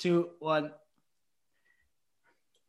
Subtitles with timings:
[0.00, 0.72] two, one.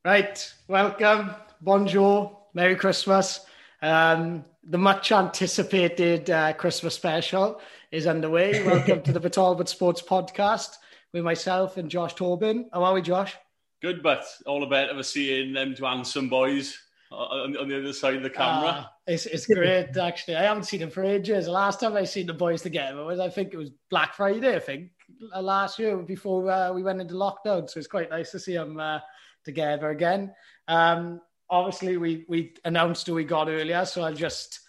[0.04, 3.46] Right, welcome, bonjour, Merry Christmas.
[3.82, 8.64] Um, the much anticipated uh, Christmas special is underway.
[8.66, 10.76] Welcome to the Batalbot Sports Podcast
[11.14, 12.70] with myself and Josh Tobin.
[12.74, 13.36] How are we, Josh?
[13.82, 16.78] Good, but all about of seeing them two handsome boys
[17.12, 18.70] on, on the other side of the camera.
[18.70, 20.36] Uh, it's, it's great, actually.
[20.36, 21.46] I haven't seen them for ages.
[21.46, 24.56] The last time I seen the boys together was, I think it was Black Friday,
[24.56, 24.92] I think,
[25.40, 27.70] last year before uh, we went into lockdown.
[27.70, 29.00] So it's quite nice to see them uh,
[29.44, 30.34] together again.
[30.68, 34.60] Um, obviously, we we announced who we got earlier, so I'll just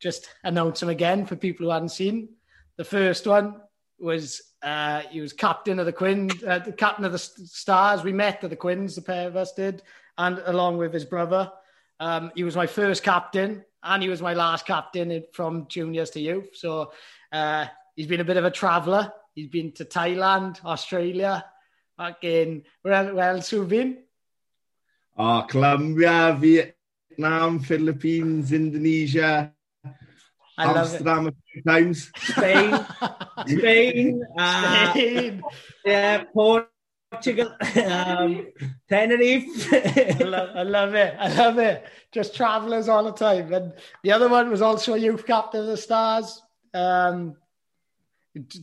[0.00, 2.28] just announce them again for people who hadn't seen.
[2.76, 3.60] The first one
[3.98, 8.02] was uh, he was captain of the Quins, uh, the captain of the Stars.
[8.02, 9.82] We met at the Quins, the pair of us did,
[10.16, 11.50] and along with his brother.
[12.00, 16.20] Um, he was my first captain, and he was my last captain from juniors to
[16.20, 16.50] youth.
[16.54, 16.92] So
[17.32, 19.12] uh, he's been a bit of a traveller.
[19.38, 21.44] He's been to Thailand, Australia,
[21.96, 22.64] again.
[22.82, 23.98] Where, where else have you been?
[25.16, 29.52] Oh, Colombia, Vietnam, Philippines, Indonesia,
[30.58, 32.10] I Amsterdam a few times.
[32.16, 32.84] Spain,
[33.46, 35.42] Spain, uh, Spain.
[35.84, 37.54] yeah, Portugal,
[37.86, 38.48] um,
[38.88, 39.72] Tenerife.
[39.72, 41.14] I, love, I love it.
[41.16, 41.86] I love it.
[42.10, 43.52] Just travellers all the time.
[43.52, 43.72] And
[44.02, 46.42] the other one was also a youth captain of the Stars.
[46.74, 47.36] Um,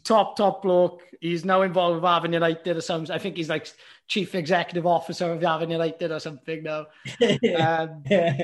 [0.03, 1.01] top top bloke.
[1.21, 3.13] He's now involved with Avon United or something.
[3.13, 3.71] I think he's like
[4.07, 6.87] chief executive officer of Avon United or something now.
[7.57, 8.03] um,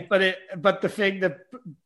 [0.09, 1.39] but it, but the thing that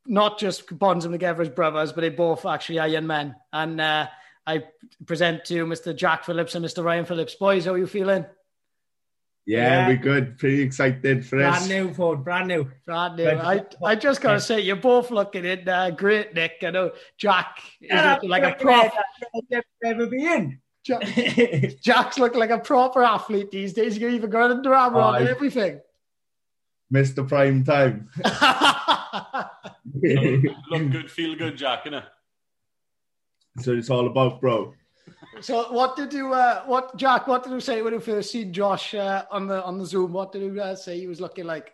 [0.06, 3.36] not just bonds them together as brothers, but they both actually are young men.
[3.52, 4.08] And uh,
[4.48, 4.64] I
[5.06, 5.96] present to Mr.
[5.96, 6.84] Jack Phillips and Mr.
[6.84, 7.36] Ryan Phillips.
[7.36, 8.26] Boys, how are you feeling?
[9.46, 10.40] Yeah, yeah, we're good.
[10.40, 11.68] Pretty excited for brand this.
[11.68, 12.24] Brand new, Foard.
[12.24, 12.68] Brand new.
[12.86, 13.30] Brand new.
[13.30, 16.54] I, I just got to say, you're both looking in uh, great, Nick.
[16.64, 18.92] I know Jack is yeah, like a prop.
[19.84, 20.60] Never been.
[20.84, 21.04] Jack,
[21.82, 23.98] Jack's looking like a proper athlete these days.
[23.98, 25.80] You're even going under armour on and everything.
[26.94, 27.28] Mr.
[27.28, 28.10] Prime Time.
[29.94, 32.06] look, look good, feel good, Jack, innit?
[33.60, 34.74] So it's all about, bro.
[35.42, 37.28] So what did you, uh, what Jack?
[37.28, 40.14] What did you say when you first seen Josh uh, on the on the Zoom?
[40.14, 41.74] What did you uh, say he was looking like?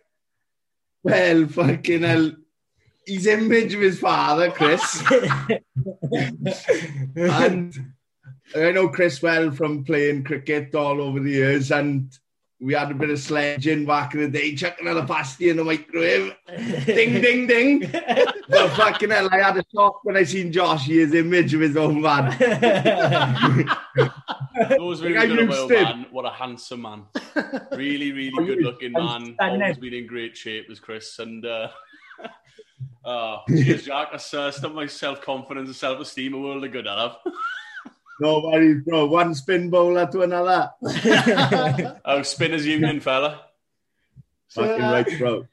[1.03, 2.31] Well, fucking hell,
[3.05, 5.03] he's image of his father, Chris,
[7.15, 7.73] and
[8.55, 12.11] I know Chris well from playing cricket all over the years, and
[12.61, 15.63] we had a bit of sledging back in the day, chucking another pasty in the
[15.63, 16.35] microwave.
[16.85, 17.79] ding, ding, ding.
[18.49, 21.75] but fucking hell, I had a shock when I seen Josh, his image of his
[21.75, 22.37] own man.
[24.77, 26.05] Those really good man.
[26.11, 27.05] What a handsome man.
[27.71, 29.35] Really, really good looking man.
[29.39, 31.17] Always been in great shape was Chris.
[31.17, 31.69] And uh,
[33.03, 34.09] uh, cheers, Jack.
[34.11, 37.17] I uh, stuck my self confidence and self esteem a world of good I have.
[38.21, 39.07] No worries, bro.
[39.07, 40.69] One spin bowler to another.
[42.05, 43.45] oh, spinners union, fella.
[44.47, 45.47] So, Fucking uh, right, bro.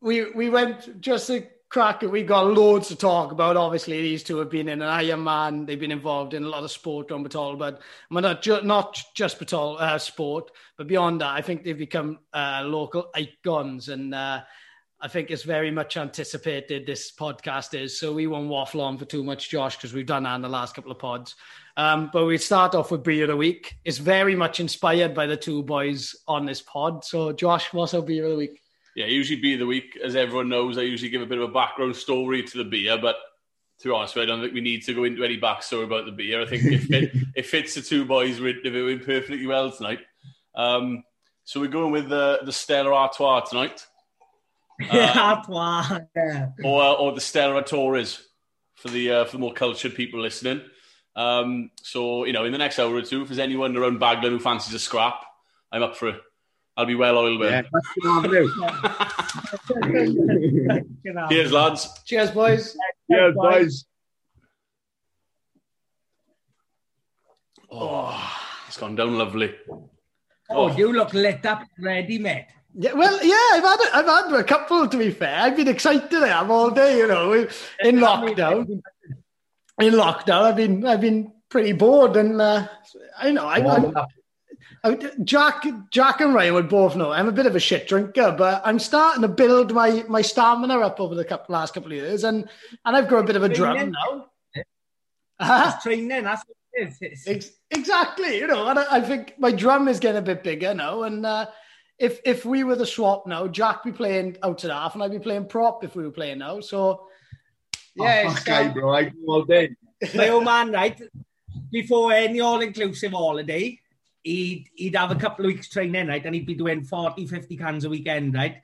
[0.00, 2.12] We we went just to crack it.
[2.12, 3.56] We got loads to talk about.
[3.56, 5.66] Obviously, these two have been in an Ironman.
[5.66, 9.40] They've been involved in a lot of sport on Batal, but not ju- not just
[9.40, 14.14] Batal uh, sport, but beyond that, I think they've become uh, local icons and.
[14.14, 14.42] Uh,
[15.04, 16.86] I think it's very much anticipated.
[16.86, 20.22] This podcast is so we won't waffle on for too much, Josh, because we've done
[20.22, 21.34] that in the last couple of pods.
[21.76, 23.76] Um, but we start off with beer of the week.
[23.84, 27.04] It's very much inspired by the two boys on this pod.
[27.04, 28.60] So, Josh, what's our beer of the week?
[28.94, 31.48] Yeah, usually beer of the week, as everyone knows, I usually give a bit of
[31.48, 33.16] a background story to the beer, but
[33.80, 36.12] to be honest, I don't think we need to go into any backstory about the
[36.12, 36.42] beer.
[36.42, 40.00] I think it, fit, it fits the two boys interviewing perfectly well tonight.
[40.54, 41.02] Um,
[41.44, 43.86] so we're going with the, the Stella Artois tonight.
[44.90, 46.48] Uh, Artois, yeah.
[46.64, 48.20] or, or the Stella Torres
[48.74, 50.60] for the uh, for the more cultured people listening.
[51.14, 54.30] Um, so, you know, in the next hour or two, if there's anyone around Baglan
[54.30, 55.22] who fancies a scrap,
[55.70, 56.20] I'm up for it.
[56.76, 57.42] I'll be well oiled.
[57.42, 57.62] Yeah,
[61.28, 61.88] Cheers, lads.
[62.06, 62.76] Cheers, boys.
[63.10, 63.84] Cheers, boys.
[67.70, 69.54] Oh, it's gone down lovely.
[69.70, 69.90] Oh,
[70.50, 72.46] oh, you look lit up, ready, mate.
[72.74, 74.88] Yeah, well, yeah, I've had I've had a couple.
[74.88, 76.22] To be fair, I've been excited.
[76.22, 78.80] I am all day, you know, in lockdown
[79.80, 82.66] in lockdown, I've been I've been pretty bored, and uh,
[83.18, 84.06] I know I, I,
[84.84, 88.34] I, Jack Jack and Ray would both know I'm a bit of a shit drinker,
[88.36, 91.98] but I'm starting to build my my stamina up over the couple, last couple of
[91.98, 92.48] years, and
[92.84, 94.26] and I've got a bit of a drum now.
[95.40, 95.76] Uh-huh.
[95.82, 97.26] training, that's what it is.
[97.26, 100.74] Ex- exactly, you know, and I, I, think my drum is getting a bit bigger
[100.74, 101.24] now, and.
[101.26, 101.46] Uh,
[101.98, 105.12] if if we were the swap now, Jack be playing out to half, and I'd
[105.12, 106.58] be playing prop if we were playing now.
[106.58, 107.06] So
[107.94, 108.94] Yeah, oh, fuck guy, bro.
[108.94, 109.76] I go all day.
[110.14, 111.00] My old man, right,
[111.70, 113.78] before e, any all-inclusive holiday,
[114.22, 117.56] he'd, he'd have a couple of weeks training, right, and he'd be doing 40, 50
[117.56, 118.60] cans a weekend, right?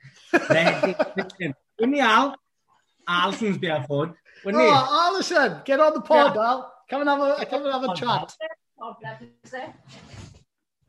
[0.49, 0.95] then,
[1.79, 2.35] wouldn't he, Al?
[3.07, 4.71] Alison's be our wouldn't oh, he?
[4.71, 6.41] Oh, Allison, get on the pod, yeah.
[6.41, 6.73] Al.
[6.89, 8.35] Come and have a, come and have a chat.
[8.81, 8.95] Oh,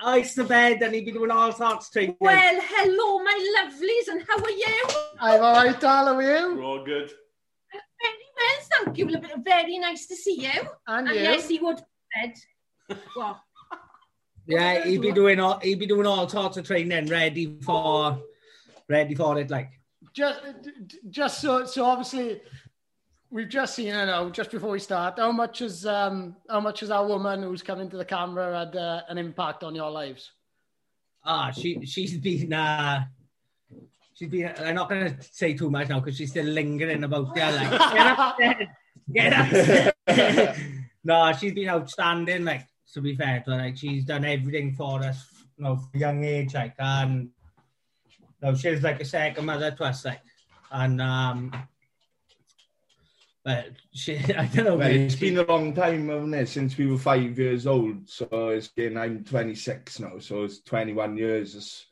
[0.02, 2.16] ice the bed and he'd be doing all sorts of training.
[2.20, 4.84] Well, hello, my lovelies, and how are you?
[5.20, 6.56] I'm all right, Al, how are you?
[6.56, 7.12] We're all good.
[8.40, 9.42] Very well, thank you.
[9.44, 10.60] Very nice to see you.
[10.86, 11.22] And And you?
[11.22, 11.80] yes, he would
[12.14, 12.34] said.
[13.14, 13.40] What?
[14.46, 18.20] Yeah, he'd be doing all he'd be doing all sorts of training, ready for
[18.88, 19.50] ready for it.
[19.50, 19.70] Like,
[20.12, 20.40] just
[21.08, 22.40] just so so obviously
[23.30, 26.80] we've just seen I know just before we start how much is um how much
[26.80, 30.32] has our woman who's come into the camera had uh, an impact on your lives
[31.24, 33.04] ah, she she's been uh,
[34.20, 34.52] she's been.
[34.58, 37.52] I'm not gonna say too much now because she's still lingering about there.
[37.52, 38.68] Like, get upstairs,
[39.12, 40.58] get upstairs.
[41.04, 42.44] no, she's been outstanding.
[42.44, 45.26] Like, to be fair to her, like she's done everything for us.
[45.56, 47.30] You know, from young age, like, and
[48.42, 50.20] no, she's like a second mother to us, like,
[50.70, 51.52] and um.
[53.42, 54.76] But she, I don't know.
[54.76, 57.66] Well, mate, it's she- been a long time, hasn't it, since we were five years
[57.66, 58.06] old.
[58.06, 61.54] So it's been, I'm 26 now, so it's 21 years.
[61.54, 61.86] It's,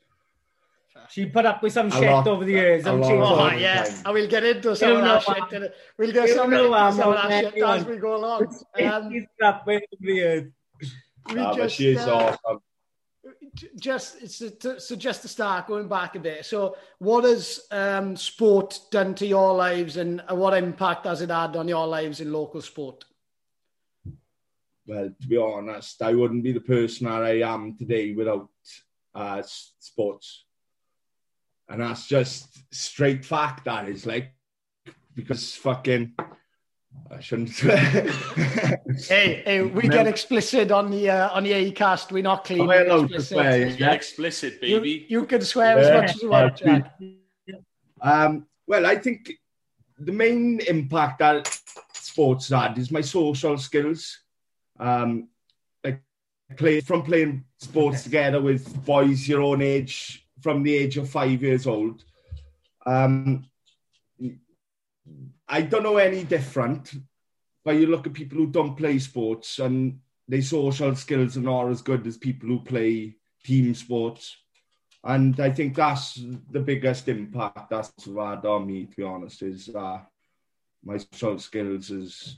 [1.11, 2.85] She put up with some A shit lot- over the years.
[2.85, 5.03] a and lot she of oh All the and we'll get into some You of
[5.25, 7.97] that shit we'll get some, know, into um, some of that shit not as we
[7.97, 8.43] go along
[8.83, 10.51] um, She's put up with over the years.
[11.33, 12.15] we ah, but just, she is uh,
[12.45, 12.59] awesome.
[13.77, 18.15] just it's to, so just to start going back a bit so what has um
[18.15, 22.31] sport done to your lives and what impact has it had on your lives in
[22.31, 23.03] local sport
[24.85, 28.49] Well, to be honest, I wouldn't be the person that I am today without
[29.13, 29.41] uh,
[29.79, 30.45] sports.
[31.69, 34.33] And that's just straight fact, that is like,
[35.15, 36.13] because fucking,
[37.11, 37.51] I shouldn't.
[39.07, 39.89] Hey, hey, we No.
[39.97, 42.11] get explicit on the uh, on the Acast.
[42.11, 42.61] We're not clean.
[42.61, 43.27] Am I we're allowed to explicit.
[43.27, 43.67] swear?
[43.67, 45.05] Yeah, explicit, baby.
[45.07, 46.97] you can swear as much as you want, Jack.
[48.01, 49.31] Um, well, I think
[49.99, 51.61] the main impact that
[51.93, 54.19] sports had is my social skills.
[54.79, 55.29] Um,
[55.83, 56.01] like
[56.57, 61.41] play from playing sports together with boys your own age from the age of five
[61.41, 62.03] years old.
[62.85, 63.45] Um,
[65.47, 66.93] I don't know any different,
[67.65, 71.69] but you look at people who don't play sports and their social skills are not
[71.69, 74.37] as good as people who play team sports.
[75.03, 76.19] And I think that's
[76.51, 79.99] the biggest impact that's had on me, to be honest, is uh,
[80.83, 82.37] my social skills is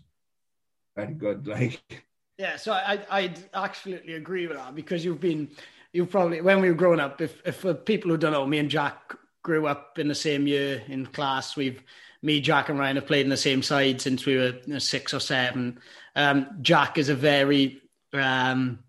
[0.95, 1.47] very good.
[1.47, 2.05] Like,
[2.37, 5.49] Yeah, so I, I'd absolutely agree with that because you've been,
[5.93, 8.59] you've probably, when we were growing up, if, if for people who don't know, me
[8.59, 11.55] and Jack grew up in the same year in class.
[11.55, 11.81] We've,
[12.21, 14.79] me, Jack, and Ryan have played in the same side since we were you know,
[14.79, 15.79] six or seven.
[16.15, 17.81] Um, Jack is a very
[18.13, 18.79] um,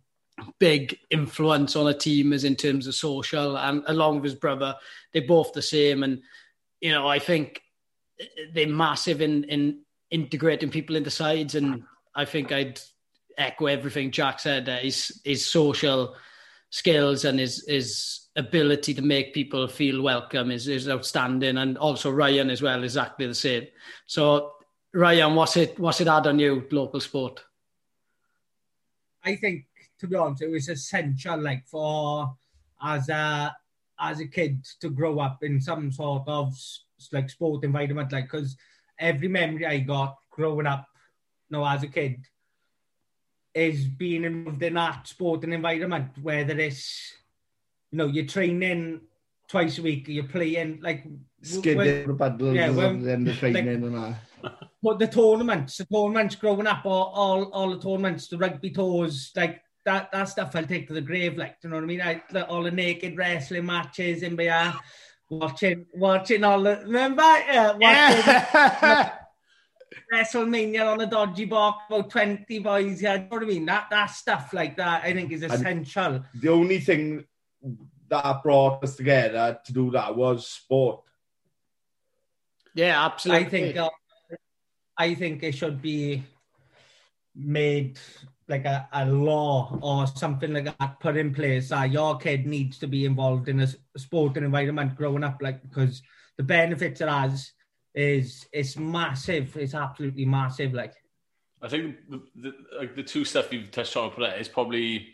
[0.58, 4.74] big influence on a team, as in terms of social, and along with his brother,
[5.12, 6.02] they're both the same.
[6.02, 6.22] And
[6.80, 7.62] you know, I think
[8.52, 11.84] they're massive in in integrating people into sides, and
[12.14, 12.80] I think I'd
[13.38, 14.68] echo everything Jack said.
[14.68, 16.16] Uh, his his social
[16.72, 22.10] skills and his his ability to make people feel welcome is, is outstanding, and also
[22.10, 23.68] Ryan as well, exactly the same.
[24.06, 24.54] So
[24.92, 27.44] Ryan, what's it what's it had on you, local sport?
[29.22, 29.66] I think,
[30.00, 32.34] to be honest, it was essential, like for
[32.82, 33.54] as a
[34.00, 36.56] as a kid to grow up in some sort of
[37.12, 38.56] like sport environment, like because
[38.98, 40.86] every memory I got growing up,
[41.50, 42.24] you know, as a kid,
[43.54, 47.12] is being involved in that sport and environment, whether it's,
[47.90, 49.00] you know, you're training
[49.48, 51.04] twice a week, you're playing, like...
[51.42, 54.68] Skidding the paddles yeah, when, and the training like, and that.
[54.82, 59.30] But the tournaments, the tournaments growing up, all, all, all the tournaments, the rugby tours,
[59.36, 62.00] like, that, that stuff I'll take to the grave, like, you know what I mean?
[62.00, 64.74] I, like, all the naked wrestling matches in my
[65.28, 67.22] watching, watching all the, remember?
[67.22, 69.12] Yeah, watching, yeah.
[70.12, 73.02] WrestleMania on a dodgy box, about 20 boys.
[73.02, 73.66] Yeah, do you know what I mean?
[73.66, 76.24] That, that stuff like that, I think is essential.
[76.34, 77.24] The only thing
[78.08, 81.02] that brought us together to do that was sport.
[82.74, 83.46] yeah, absolutely.
[83.46, 83.90] I think uh,
[84.98, 86.22] I think it should be
[87.34, 87.98] made
[88.48, 92.78] like a, a law or something like that put in place that your kid needs
[92.78, 96.02] to be involved in a s- sporting environment growing up like because
[96.36, 97.52] the benefits it has
[97.94, 100.94] is it's massive it's absolutely massive like
[101.60, 105.08] I think the, the, like the two stuff you've touched on for that is probably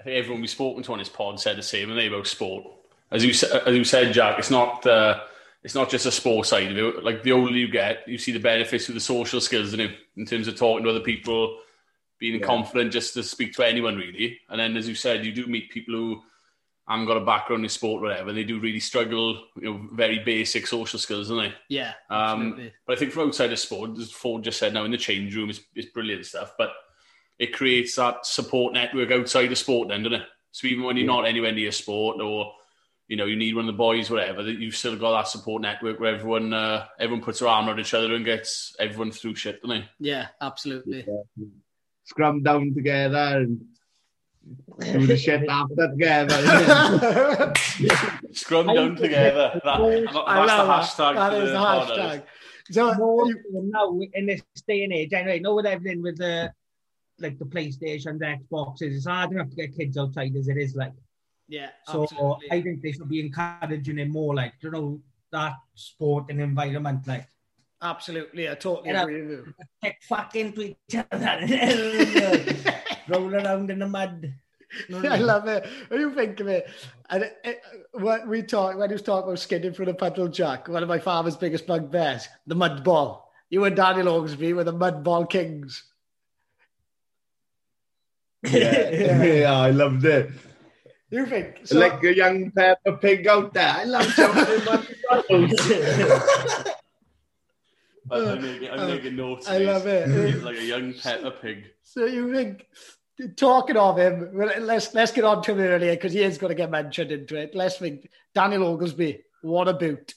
[0.00, 2.26] I think everyone we've spoken to on this pod said the same, and they about
[2.26, 2.64] sport.
[3.10, 3.30] As you
[3.66, 5.20] as you said, Jack, it's not uh,
[5.64, 7.04] it's not just a sport side of it.
[7.04, 9.90] Like the older you get, you see the benefits of the social skills in it,
[10.16, 11.58] in terms of talking to other people,
[12.18, 12.46] being Yeah.
[12.46, 14.38] confident just to speak to anyone really.
[14.48, 16.22] And then, as you said, you do meet people who
[16.88, 18.30] haven't got a background in sport, or whatever.
[18.30, 21.54] And they do really struggle, you know, very basic social skills, don't they?
[21.68, 22.72] Yeah, Um, absolutely.
[22.86, 25.36] But I think from outside of sport, as Foard just said now in the change
[25.36, 26.54] room, it's, it's brilliant stuff.
[26.56, 26.72] But
[27.38, 30.26] it creates that support network outside of sport, then, doesn't it?
[30.50, 32.52] So even when you're not anywhere near sport, or
[33.06, 35.62] you know, you need one of the boys, whatever, that you've still got that support
[35.62, 39.34] network where everyone uh, everyone puts their arm around each other and gets everyone through
[39.34, 39.88] shit, don't they?
[39.98, 41.06] yeah, absolutely.
[42.04, 43.60] Scrum down together and
[44.80, 47.52] do the shit after together.
[48.32, 49.60] Scrum I down together.
[49.64, 51.14] That, that's I love the hashtag.
[51.14, 52.22] That for the hashtag.
[52.70, 56.18] So More you- so now in this day and age, anyway, know with everything with
[56.18, 56.52] the
[57.20, 60.76] like the PlayStation, the Xboxes, it's hard enough to get kids outside as it is
[60.76, 60.92] like.
[61.48, 62.52] yeah, So absolutely.
[62.52, 65.00] I think they should be encouraging it more, like you know
[65.32, 67.26] that sport and environment, like
[67.80, 69.02] Absolutely, I totally Yeah.
[69.02, 69.54] agree with you.
[69.82, 71.46] kick fuck into each other,
[73.08, 74.34] roll around in the mud.
[74.92, 75.66] I love it.
[75.88, 76.68] What do you think of it?
[77.08, 77.62] And it, it,
[77.92, 80.68] what we talk when he was talking about skidding through the puddle, Jack.
[80.68, 83.32] One of my father's biggest bugbears, the mud ball.
[83.50, 85.84] You and Daniel Oglesby were the mud ball kings.
[88.42, 89.22] yeah.
[89.22, 90.30] yeah, I loved it.
[91.10, 91.60] You think?
[91.64, 93.70] So, like a young Peppa Pig out there.
[93.70, 95.70] I love jumping in my puddles.
[98.10, 99.48] I'm making, I'm making notes.
[99.48, 100.08] I love it.
[100.08, 101.64] He's like a young Peppa Pig.
[101.82, 102.66] so you think?
[103.36, 106.54] Talking of him, let's let's get on to him earlier because he is going to
[106.54, 107.52] get mentioned into it.
[107.54, 108.08] Let's think.
[108.32, 110.14] Daniel Oglesby, what a boot!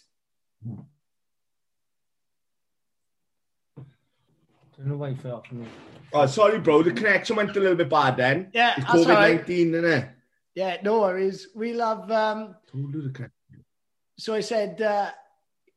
[4.77, 5.65] don't know why you fell off me.
[6.13, 6.84] Oh, sorry, bro.
[6.84, 8.50] The connection went a little bit bad then.
[8.53, 9.36] Yeah, It's that's all COVID right.
[9.38, 10.10] 19, isn't it?
[10.55, 11.48] Yeah, no worries.
[11.55, 12.12] We love.
[12.12, 13.65] Um, Told you the connection.
[14.17, 15.12] so I said uh,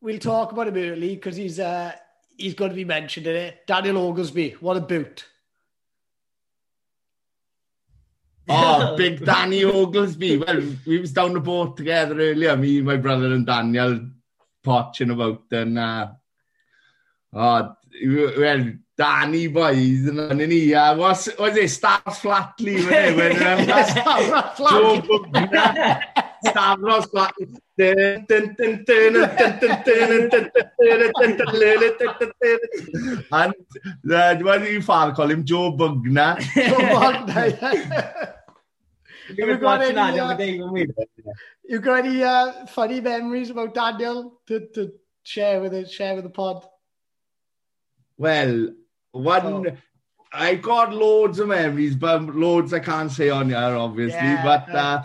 [0.01, 1.93] we'll talk about him early because he's uh,
[2.37, 3.65] he's going to be mentioned in it.
[3.67, 5.25] Daniel Oglesby, what a boot!
[8.47, 10.37] Oh, big Danny Oglesby.
[10.37, 14.01] Well, we was down the boat together earlier, me, my brother and Daniel,
[14.63, 16.07] potching about and uh,
[17.33, 17.75] oh,
[18.37, 23.85] well, Danny boys and then he, uh, was, was it, Stavros Flatley, when, when um,
[23.85, 26.01] Stavros Flatley.
[26.49, 27.57] Stavros Flatley.
[27.77, 28.31] and
[34.11, 35.43] uh, what do you far call him?
[35.43, 36.39] Joe Bugner.
[36.39, 36.77] Joe
[37.27, 38.33] Bugner.
[39.37, 40.37] you got any, uh,
[41.67, 46.23] you got any uh, funny memories about Daniel to, to share with it, share with
[46.23, 46.65] the pod?
[48.17, 48.69] Well,
[49.11, 49.65] one oh.
[50.31, 54.19] I got loads of memories, but loads I can't say on here, obviously.
[54.19, 54.43] Yeah.
[54.43, 55.03] But uh,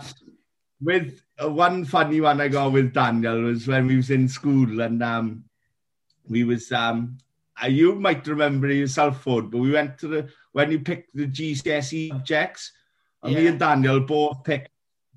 [0.81, 5.01] with one funny one I got with Daniel was when we was in school and
[5.01, 5.43] um,
[6.27, 7.17] we was um,
[7.61, 11.27] uh, you might remember yourself, Foard, but we went to the when you picked the
[11.27, 12.71] GCSE subjects,
[13.23, 14.69] and me and Daniel both picked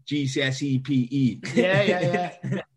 [0.06, 1.60] GCSE PE.
[1.60, 2.60] Yeah, yeah, yeah.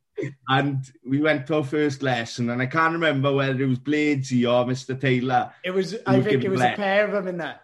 [0.50, 4.52] And we went to our first lesson, and I can't remember whether it was Bladesy
[4.52, 5.00] or Mr.
[5.00, 5.54] Taylor.
[5.64, 5.96] It was.
[6.08, 7.60] I think it was a pair of them in there.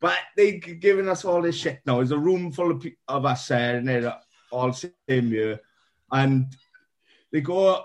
[0.00, 1.96] But they giving us all this shit now.
[1.96, 4.16] There's a room full of, of us there, and they're
[4.54, 5.60] all same year.
[6.10, 6.54] And
[7.32, 7.84] they go,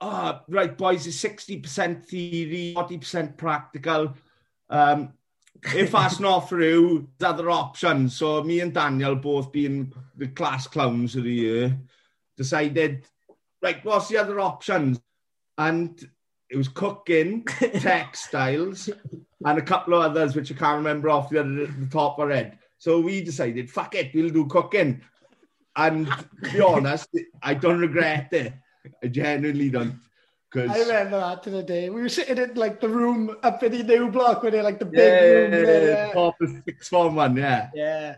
[0.00, 4.14] oh, right, boys, it's 60% theory, 40% practical.
[4.70, 5.14] Um,
[5.74, 8.16] if that's not through, there's other options.
[8.16, 11.78] So me and Daniel, both being the class clowns of the year,
[12.36, 13.06] decided,
[13.60, 15.00] right, what's the other options?
[15.56, 16.00] And
[16.48, 17.44] it was cooking,
[17.80, 18.88] textiles,
[19.44, 22.28] and a couple of others which I can't remember off the, other, the top of
[22.28, 22.58] my head.
[22.78, 25.02] So we decided, fuck it, we'll do cooking.
[25.78, 27.08] And to be honest,
[27.40, 28.52] I don't regret it.
[29.02, 30.00] I genuinely don't.
[30.50, 30.70] Cause...
[30.70, 31.88] I remember that to the day.
[31.88, 34.80] We were sitting in like the room up in the new block where they like
[34.80, 35.50] the big yeah, room.
[35.50, 36.12] There, yeah.
[36.12, 37.70] top of six form one, yeah.
[37.74, 38.16] Yeah,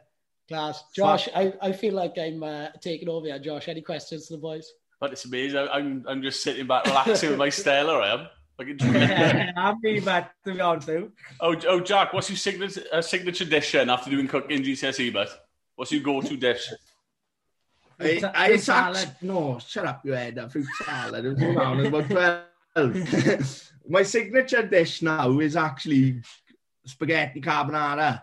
[0.49, 0.85] class.
[0.95, 3.39] Josh, I, I feel like I'm uh, taking over here.
[3.41, 4.73] Josh, any questions to the boys?
[5.01, 5.59] But it's amazing.
[5.59, 7.99] I- I'm, I'm just sitting back, relaxing with my Stella.
[7.99, 8.27] I am.
[8.59, 9.55] Like, enjoying it.
[9.57, 13.45] I'm really bad to be honest with oh, oh, Jack, what's your signature, uh, signature
[13.45, 15.13] dish then after doing cooking GCSE?
[15.13, 15.31] But
[15.77, 16.71] what's your go-to dish?
[18.01, 19.11] I, I salad.
[19.23, 21.25] No, shut up you head, a fruit salad.
[21.25, 22.09] It was around about
[22.75, 23.71] 12.
[23.89, 26.23] My signature dish now is actually
[26.87, 28.23] spaghetti carbonara.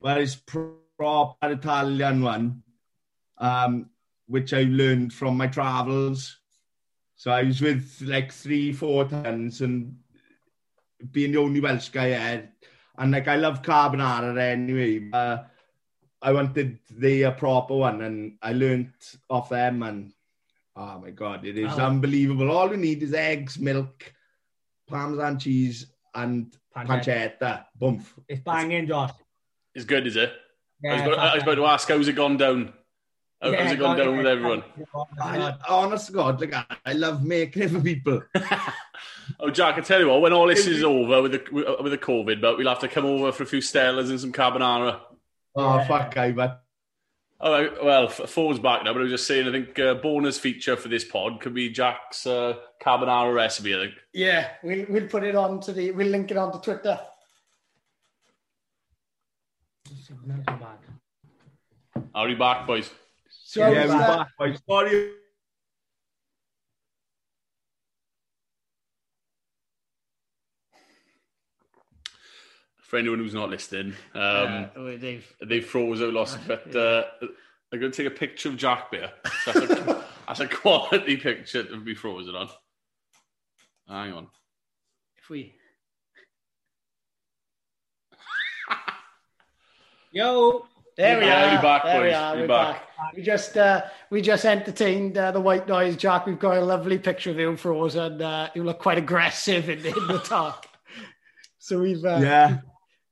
[0.00, 2.62] Well, it's proper Italian one,
[3.38, 3.90] um,
[4.26, 6.38] which I learned from my travels.
[7.16, 9.96] So I was with like three, four tons and
[11.10, 12.48] being the only Welsh guy I had.
[12.96, 15.50] And like, I love carbonara anyway, but
[16.20, 20.12] I wanted the uh, proper one and I learnt off them and
[20.76, 21.86] oh my god, it is Oh.
[21.86, 22.50] unbelievable.
[22.50, 24.12] All you need is eggs, milk,
[24.88, 27.38] parmesan cheese and Pancetta.
[27.40, 27.64] pancetta.
[27.76, 28.04] Boom.
[28.28, 29.12] It's banging, Josh.
[29.74, 30.32] It's good, is it?
[30.84, 32.72] I, was about, I was about to ask, how's it gone down?
[33.40, 34.64] How, how's it gone down with everyone?
[35.20, 38.22] I, honest to God, like, I- I love making it for people.
[39.40, 41.98] Oh, Jack, I tell you what, when all this is over with the with the
[41.98, 45.00] COVID, but we'll have to come over for a few Stellas and some carbonara.
[45.54, 46.62] Oh, fuck, I but
[47.40, 50.38] Oh, well, F- Foard's back now, but I was just saying, I think uh, bonus
[50.38, 53.76] feature for this pod could be Jack's uh, carbonara recipe.
[53.76, 53.94] I think.
[54.12, 56.98] Yeah, we'll we'll put it on to the we'll link it on to Twitter.
[60.26, 62.04] Not so bad.
[62.12, 62.90] Are we back, boys?
[63.30, 64.58] So yeah, uh, we're back, boys.
[64.68, 65.12] Sorry.
[72.88, 77.04] For anyone who's not listening, um, uh, they've they froze out lost, but uh,
[77.70, 79.12] I'm going to take a picture of Jack there.
[79.44, 82.48] That's a, that's a quality picture to be frozen on.
[83.86, 84.26] Hang on.
[85.18, 85.54] if we
[90.12, 90.66] Yo,
[90.96, 91.56] There we Yeah, are.
[91.56, 92.16] we're back, there we boys.
[92.16, 92.34] are.
[92.36, 92.74] We're We're back.
[92.96, 93.12] back.
[93.16, 96.24] We just uh, we just entertained uh, the white noise, Jack.
[96.26, 98.22] We've got a lovely picture of you frozen.
[98.22, 100.66] Uh, you look quite aggressive in, in the talk.
[101.58, 102.58] So we've uh, Yeah.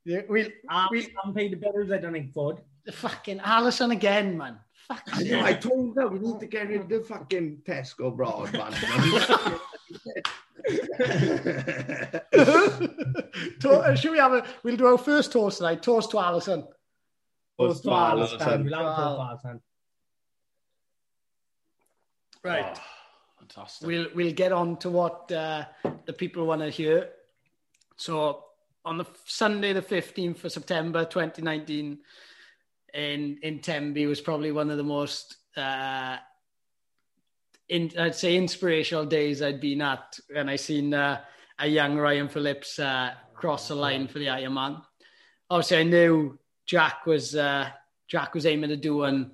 [0.07, 2.59] Yeah, we I we haven't paid the bills, I don't think, Foard.
[2.93, 4.61] fucking Allison again, man.
[4.87, 5.03] Fuck.
[5.13, 8.77] I know, I told her we need to get rid of the fucking Tesco broadband.
[13.61, 14.47] to- should we have a?
[14.63, 15.83] We'll do our first toast tonight.
[15.83, 16.69] Toast to Allison.
[17.59, 18.41] Toast to Alison.
[18.41, 18.65] Alison.
[18.65, 19.61] We'll have a toast to Alison.
[22.45, 22.79] Right.
[22.79, 22.83] Oh,
[23.41, 23.89] fantastic.
[23.89, 25.65] We'll we'll get on to what uh,
[26.05, 27.09] the people want to hear.
[27.97, 28.45] So
[28.87, 31.99] on the Sunday, the fifteenth of September, twenty nineteen,
[32.95, 36.17] in in Tenby was probably one of the most uh,
[37.69, 41.21] in I'd say inspirational days I'd been at, and I seen uh,
[41.59, 44.83] a young Ryan Phillips uh, cross the line for the Ironman.
[45.51, 47.69] Obviously, I knew Jack was uh,
[48.09, 49.33] Jack was aiming to do one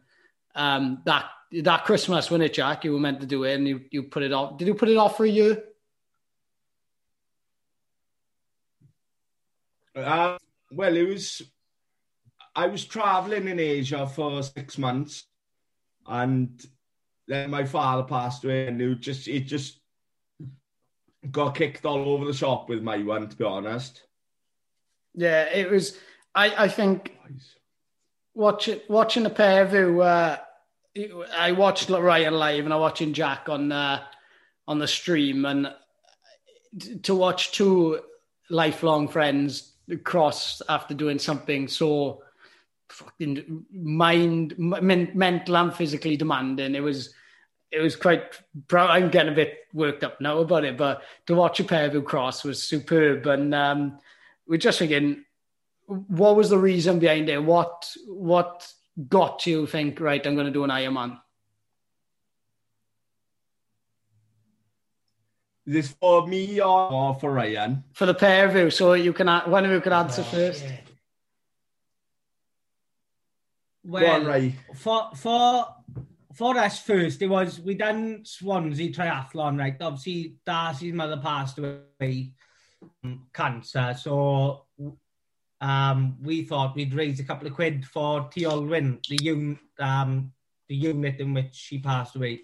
[0.55, 1.27] um, that
[1.63, 2.85] that Christmas, wasn't it, Jack?
[2.85, 4.57] You were meant to do it, and you, you put it off.
[4.57, 5.63] Did you put it off for a year?
[9.95, 10.39] Uh,
[10.71, 11.43] well, it was.
[12.55, 15.27] I was traveling in Asia for six months,
[16.07, 16.65] and
[17.27, 19.81] then my father passed away, and it just it just
[21.31, 23.29] got kicked all over the shop with my one.
[23.29, 24.03] To be honest,
[25.15, 25.97] Yeah, it was.
[26.35, 27.17] I I think
[28.35, 30.03] watching watching the pair of you.
[30.03, 30.39] Uh,
[31.35, 34.03] I watched Ryan live, and I watching Jack on uh,
[34.69, 35.73] on the stream, and
[37.03, 38.01] to watch two
[38.51, 42.23] lifelong friends cross after doing something so
[42.89, 46.75] fucking mind, men, mental and physically demanding.
[46.75, 47.15] It was,
[47.71, 48.23] it was quite.
[48.69, 48.91] Proud.
[48.91, 51.95] I'm getting a bit worked up now about it, but to watch a pair of
[51.95, 53.99] you cross was superb, and um,
[54.47, 55.25] we're just thinking,
[55.87, 57.43] what was the reason behind it?
[57.43, 58.71] What what
[59.09, 60.25] got you think right?
[60.27, 61.19] I'm going to do an Ironman.
[65.73, 67.83] Is this for me or, or for Ryan?
[67.95, 70.63] for the pair of you, so you can a- one of you can answer first.
[73.91, 74.55] Go on, Well, Ray.
[74.75, 75.67] for for
[76.35, 79.75] for us first, it was we done Swansea triathlon, right?
[79.81, 82.33] Obviously, Darcy's mother passed away
[83.01, 84.67] from cancer, so
[85.63, 90.33] um, we thought we'd raise a couple of quid for Tŷ Olwen, the un, um,
[90.69, 92.43] the unit in which she passed away.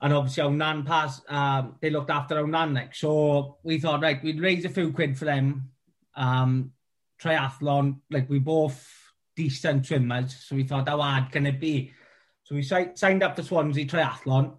[0.00, 4.02] and obviously our nan passed, um, they looked after our nan like, so we thought,
[4.02, 5.70] right, we'd raise a few quid for them,
[6.14, 6.72] um,
[7.20, 8.86] triathlon, like we both
[9.34, 11.92] decent swimmers, so we thought, how hard can it be?
[12.44, 14.56] So we si signed up for Swansea Triathlon,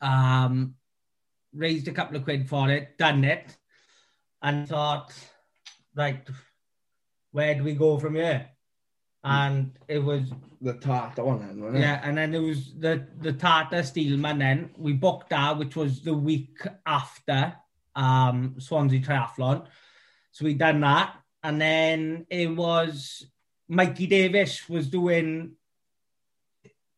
[0.00, 0.74] um,
[1.54, 3.56] raised a couple of quid for it, done it,
[4.42, 5.12] and thought,
[5.94, 6.26] right,
[7.32, 8.48] where do we go from here?
[9.24, 9.30] Hmm.
[9.30, 11.80] and it was the Tata one then, wasn't it?
[11.80, 14.38] Yeah, and then it was the the Tata Steelman.
[14.38, 17.54] Then we booked that, which was the week after
[17.94, 19.66] um, Swansea Triathlon.
[20.32, 23.26] So we done that, and then it was
[23.68, 25.52] Mikey Davis was doing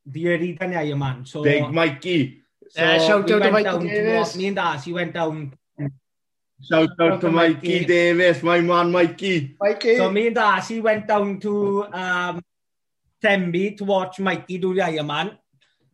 [0.07, 1.27] the early Daniel man.
[1.27, 2.43] So big Mikey.
[2.69, 4.33] So uh, shout we out to Mikey down Davis.
[4.33, 5.55] To me and Darcy he went down
[6.69, 7.85] Shout out to Mikey, Mikey.
[7.85, 9.57] Davis, my man Mikey.
[9.61, 12.43] Mikey, So me and Darcy went down to um,
[13.21, 15.39] Tenby to watch Mikey do the Ironman.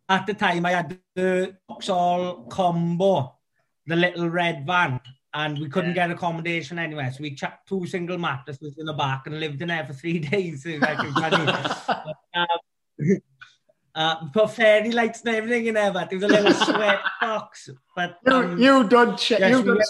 [0.08, 3.36] At the time, I had the Vauxhall combo,
[3.86, 5.00] the little red van,
[5.34, 7.10] and we couldn't get accommodation anywhere.
[7.12, 10.18] So we chucked two single mattresses in the back and lived in there for three
[10.32, 10.64] days.
[10.66, 10.98] It like.
[11.86, 13.18] But, um,
[13.94, 17.68] uh, put fairy lights and everything in there, but there was a little sweat box.
[17.96, 19.40] But you, um, you done shit.
[19.40, 19.88] yes, you we done, went-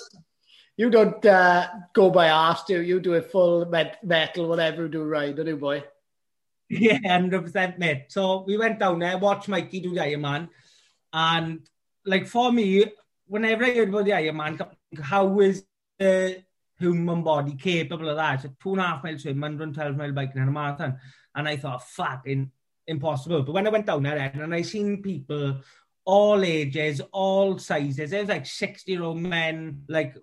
[0.78, 2.94] You don't uh, go by half, do you?
[2.94, 5.82] You do a full met- metal, whatever you do, right, don't you, boy?
[6.70, 8.04] Yeah, hundred percent, mate.
[8.10, 10.48] So we went down there, watched Mikey do the Iron Man,
[11.12, 11.68] and
[12.06, 12.92] like for me,
[13.26, 14.58] whenever I heard about the Iron Man,
[15.02, 15.64] how is
[15.98, 16.44] the
[16.78, 18.36] human body capable of that?
[18.36, 20.96] It's a two and a half mile swim, 112 mile biking, and a marathon,
[21.34, 22.52] and I thought, fucking
[22.86, 23.42] impossible.
[23.42, 25.60] But when I went down there and I seen people
[26.04, 30.14] all ages, all sizes, there was like 60 year old men, like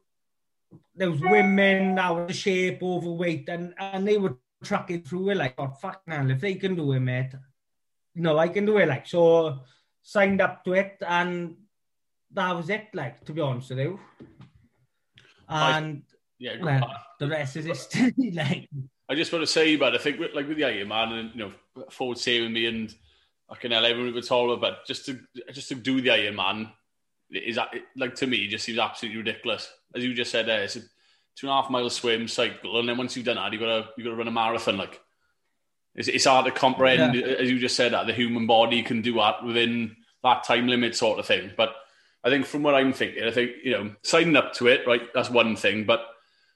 [0.96, 5.56] there was women, I was shape, overweight, and, and they were tracking through it like,
[5.58, 7.32] oh, fuck, man, if they can do it, mate,
[8.16, 8.88] no, I can do it.
[8.88, 9.60] Like, so
[10.02, 11.56] signed up to it, and
[12.32, 14.00] that was it, like, to be honest with you.
[15.48, 18.14] And I, yeah, well, the rest is history.
[18.34, 18.70] like,
[19.10, 21.40] I just want to say, but I think, like, with the Iron Man, and, you
[21.40, 22.94] know, forward saving me, and
[23.50, 25.20] I can everyone we were talking about, just to,
[25.52, 26.72] just to do the Iron Man,
[27.32, 29.72] is that like to me it just seems absolutely ridiculous.
[29.94, 30.82] As you just said, there, it's a
[31.36, 33.66] two and a half mile swim cycle, and then once you've done that, you got
[33.66, 34.78] to you got to run a marathon.
[34.78, 35.00] Like
[35.96, 39.16] it's, it's hard to comprehend, as you just said, that the human body can do
[39.16, 41.52] that within that time limit, sort of thing.
[41.56, 41.76] But
[42.24, 45.02] I think from what I'm thinking, I think you know signing up to it, right?
[45.14, 46.06] That's one thing, but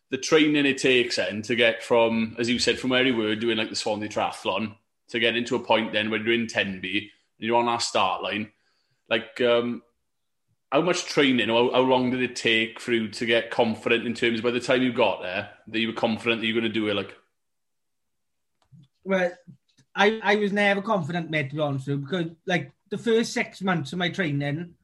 [0.09, 3.35] the training it takes then to get from, as you said, from where you were
[3.35, 4.75] doing like the Swansea Triathlon
[5.09, 8.23] to get into a point then where you're in Tenby and you're on our start
[8.23, 8.51] line.
[9.09, 9.83] Like, um,
[10.71, 14.05] how much training or how, how long did it take for you to get confident
[14.05, 16.61] in terms by the time you got there that you were confident that you were
[16.61, 16.95] going to do it?
[16.95, 17.15] Like,
[19.03, 19.31] well,
[19.95, 23.33] I, I was never confident, mate, to be honest with you, because like the first
[23.33, 24.75] six months of my training,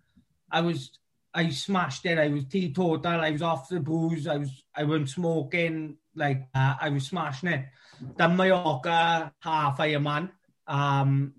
[0.52, 0.91] I was
[1.34, 2.17] I smashed it.
[2.17, 3.06] I was teetotal.
[3.06, 4.26] I was off the booze.
[4.26, 5.98] I was I wasn't smoking.
[6.15, 7.65] Like uh, I was smashing it.
[8.17, 10.32] Done Mallorca half Ironman.
[10.65, 11.34] Um,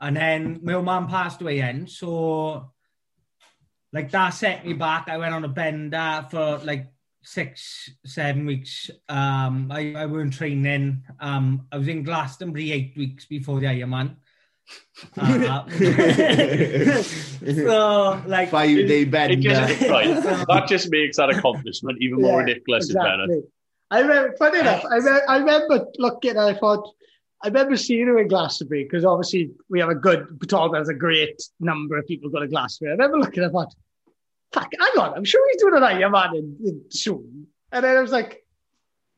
[0.00, 1.86] and then my old man passed away then.
[1.86, 2.71] So
[3.92, 5.08] like that set me back.
[5.08, 6.86] I went on a bender for like
[7.22, 8.90] six, seven weeks.
[9.08, 11.04] Um, I, I weren't training.
[11.20, 14.16] Um, I was in Glastonbury eight weeks before the Ironman.
[15.18, 15.68] Uh,
[17.02, 19.36] so like Five day it bender.
[19.42, 22.88] just, right, that just makes that accomplishment even more Yeah, ridiculous.
[22.88, 23.24] Is better.
[23.24, 23.42] Exactly.
[23.90, 26.94] I remember, funny enough, I, re- I remember looking and I thought,
[27.42, 30.94] I remember seeing her in Glastonbury because obviously we have a good, Talbot has a
[30.94, 32.92] great number of people go to Glastonbury.
[32.92, 33.74] I remember looking at thought,
[34.52, 37.48] fuck, hang on, I'm sure he's doing an Ironman in, in soon.
[37.72, 38.44] And then I was like,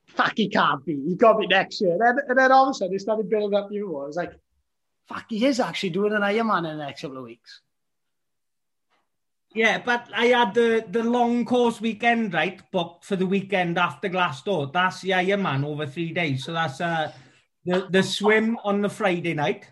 [0.06, 0.94] fuck, he can't be.
[0.94, 1.92] He got me next year.
[1.92, 3.68] And then, and then all of a sudden, he started building up.
[3.70, 4.32] I was like,
[5.06, 7.60] fuck, he is actually doing an Ironman in the next couple of weeks.
[9.54, 14.08] Yeah, but I had the, the long course weekend, right, booked for the weekend after
[14.08, 14.72] Glasto.
[14.72, 16.44] That's the Ironman over three days.
[16.44, 17.12] So that's uh,
[17.64, 19.66] the, the swim on the Friday night.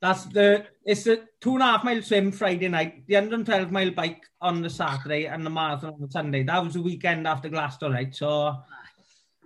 [0.00, 3.90] That's the, it's a two and a half mile swim Friday night, the 112 mile
[3.90, 6.44] bike on the Saturday and the marathon on the Sunday.
[6.44, 8.14] That was the weekend after Glasto, right?
[8.14, 8.56] So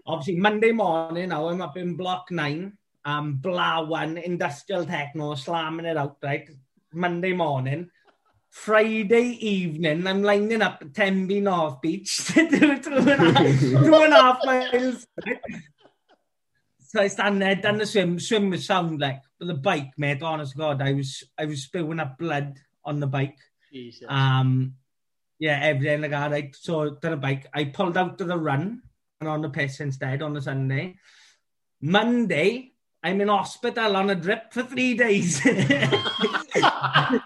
[0.07, 5.87] obviously Monday morning now I'm up in block nine, um, Bla one, industrial techno, slamming
[5.87, 6.49] it out, right?
[6.93, 7.91] Monday morning.
[8.51, 14.38] Friday evening, I'm lining up at Tenby North Beach to do two and a half,
[14.45, 15.07] miles.
[15.25, 15.33] So
[17.00, 20.57] I stand there, done the swim, swim with sound like, but the bike, mate, honest
[20.57, 23.38] God, I was I was spewing up blood on the bike.
[23.72, 24.07] Jesus.
[24.09, 24.74] Um,
[25.38, 26.31] yeah, everything like that.
[26.31, 26.55] Right?
[26.55, 28.83] So to the bike, I pulled out to the run
[29.20, 30.96] and on the piss instead on the Sunday.
[31.81, 35.40] Monday, I'm in hospital on a drip for three days.
[35.44, 37.20] I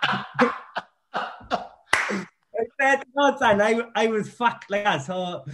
[2.81, 5.03] said, no, son, I, I was fucked like that.
[5.03, 5.45] So,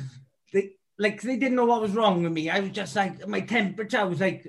[0.52, 0.70] they,
[1.02, 2.48] like they didn't know what was wrong with me.
[2.48, 4.46] I was just like my temperature was like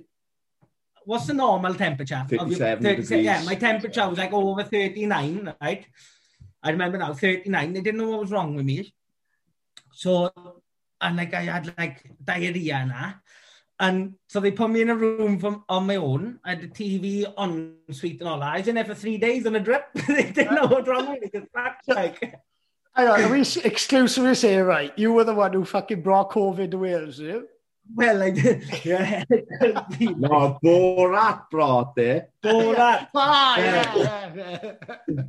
[1.05, 2.25] what's the normal temperature?
[2.29, 3.25] 37 30, degrees.
[3.25, 5.85] Yeah, my temperature was like over 39, right?
[6.61, 7.73] I remember now, 39.
[7.73, 8.93] They didn't know what was wrong with me.
[9.91, 10.31] So,
[11.01, 13.15] and like I had like diarrhea and that.
[13.79, 16.39] And so they put me in a room from on my own.
[16.45, 18.53] I had the TV on suite and all that.
[18.53, 19.87] I was in there for three days on a drip.
[20.07, 21.41] they didn't know what was wrong with me.
[21.87, 22.39] Like,
[22.95, 26.69] Hang on, are we exclusively saying, right, you were the one who fucking brought COVID
[26.71, 27.47] to Wales, did you?
[27.95, 28.63] well, I did.
[28.85, 29.23] Yeah.
[30.17, 32.29] No, Borat brought it.
[32.43, 33.09] All that.
[33.15, 33.95] Ah, Yeah.
[33.95, 34.73] yeah, yeah,
[35.07, 35.23] yeah.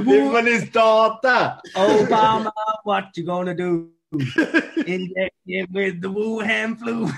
[0.00, 1.58] Him and his daughter.
[1.74, 2.52] Obama,
[2.84, 3.90] what you gonna do?
[4.12, 7.08] Inject it with the Wuhan flu.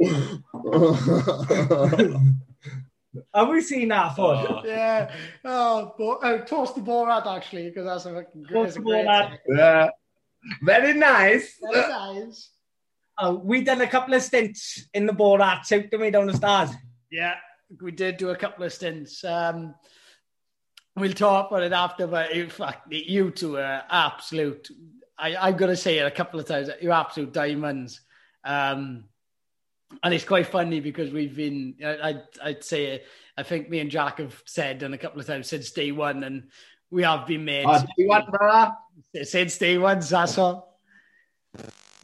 [3.34, 4.46] Have we seen that fun?
[4.48, 5.12] Oh, yeah.
[5.44, 8.84] Oh, Bo- oh, toast the Borat, actually, because that's a fucking Toast it's a the
[8.84, 9.30] great Borat.
[9.30, 9.38] thing.
[9.56, 9.90] yeah.
[10.62, 11.58] Very nice.
[11.72, 12.50] Very nice.
[13.18, 16.34] Uh, we done a couple of stints in the ball suit, didn't we, down the
[16.36, 16.70] stars?
[17.10, 17.34] Yeah,
[17.82, 19.24] we did do a couple of stints.
[19.24, 19.74] Um,
[20.94, 24.68] we'll talk about it after, but in fact, you two are absolute.
[25.18, 26.70] I, I'm going to say it a couple of times.
[26.80, 28.00] You're absolute diamonds.
[28.44, 29.04] Um,
[30.02, 33.02] and it's quite funny because we've been I, I'd say
[33.36, 36.24] i think me and jack have said and a couple of times since day one
[36.24, 36.50] and
[36.90, 38.74] we have been made oh, day one brother?
[39.22, 40.64] Since day one Sasso.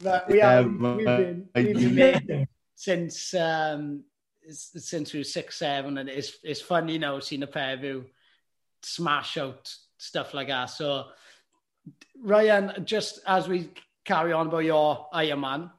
[0.01, 4.03] but we have um, we've been, we've been made since um
[4.47, 7.83] since we were six seven and it's it's fun you know seeing a pair of
[7.83, 8.05] you
[8.83, 10.65] smash out stuff like that.
[10.65, 11.05] So
[12.21, 13.69] ryan just as we
[14.03, 15.71] carry on about your iron man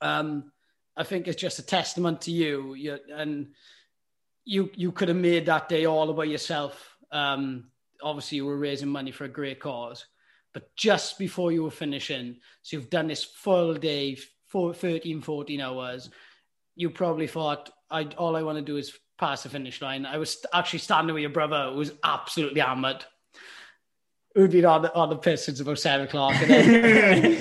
[0.00, 0.52] um
[0.96, 2.74] I think it's just a testament to you.
[2.74, 3.48] you and
[4.44, 6.96] you you could have made that day all about yourself.
[7.12, 7.70] Um,
[8.02, 10.06] obviously, you were raising money for a great cause,
[10.54, 15.60] but just before you were finishing, so you've done this full day, four, 13, 14
[15.60, 16.10] hours.
[16.76, 20.06] You probably thought, I, all I want to do is pass the finish line.
[20.06, 23.04] I was actually standing with your brother, who was absolutely hammered.
[24.34, 26.34] Who'd been on the, on the piss since about seven o'clock.
[26.42, 27.38] And then,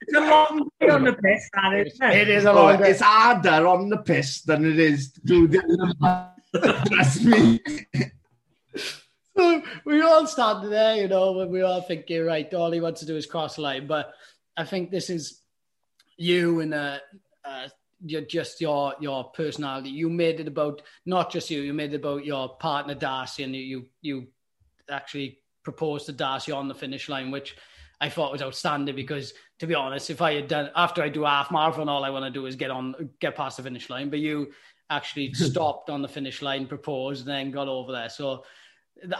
[0.00, 1.98] It's a long on the piss, that is.
[2.00, 6.34] it is a long it's harder on the piss than it is to do the
[6.86, 7.60] Trust me.
[9.36, 13.00] So we all standing there, you know, and we all thinking, right, all he wants
[13.00, 13.86] to do is cross the line.
[13.88, 14.14] But
[14.56, 15.40] I think this is
[16.16, 16.98] you and uh,
[17.44, 17.68] uh,
[18.04, 19.90] you're just your your personality.
[19.90, 21.62] You made it about not just you.
[21.62, 24.26] You made it about your partner Darcy, and you you, you
[24.88, 27.56] actually proposed to Darcy on the finish line, which
[28.00, 28.94] I thought was outstanding.
[28.94, 32.10] Because to be honest, if I had done after I do half marathon, all I
[32.10, 34.10] want to do is get on, get past the finish line.
[34.10, 34.52] But you
[34.90, 38.08] actually stopped on the finish line, proposed, and then got over there.
[38.08, 38.44] So.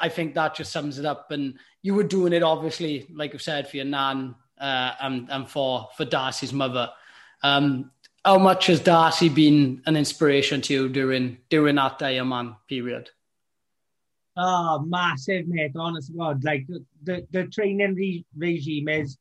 [0.01, 1.33] I think that just sums it up.
[1.33, 5.51] And you were doing it, obviously, like I've said, for your nan uh, and, and
[5.51, 6.91] for, for Darcy's mother.
[7.43, 7.91] Um,
[8.25, 13.11] how much has Darcy been an inspiration to you during during that Diamond period?
[14.37, 15.73] Oh, massive, mate.
[15.77, 16.43] Honest God.
[16.43, 19.19] Like, the, the, the training re- regime is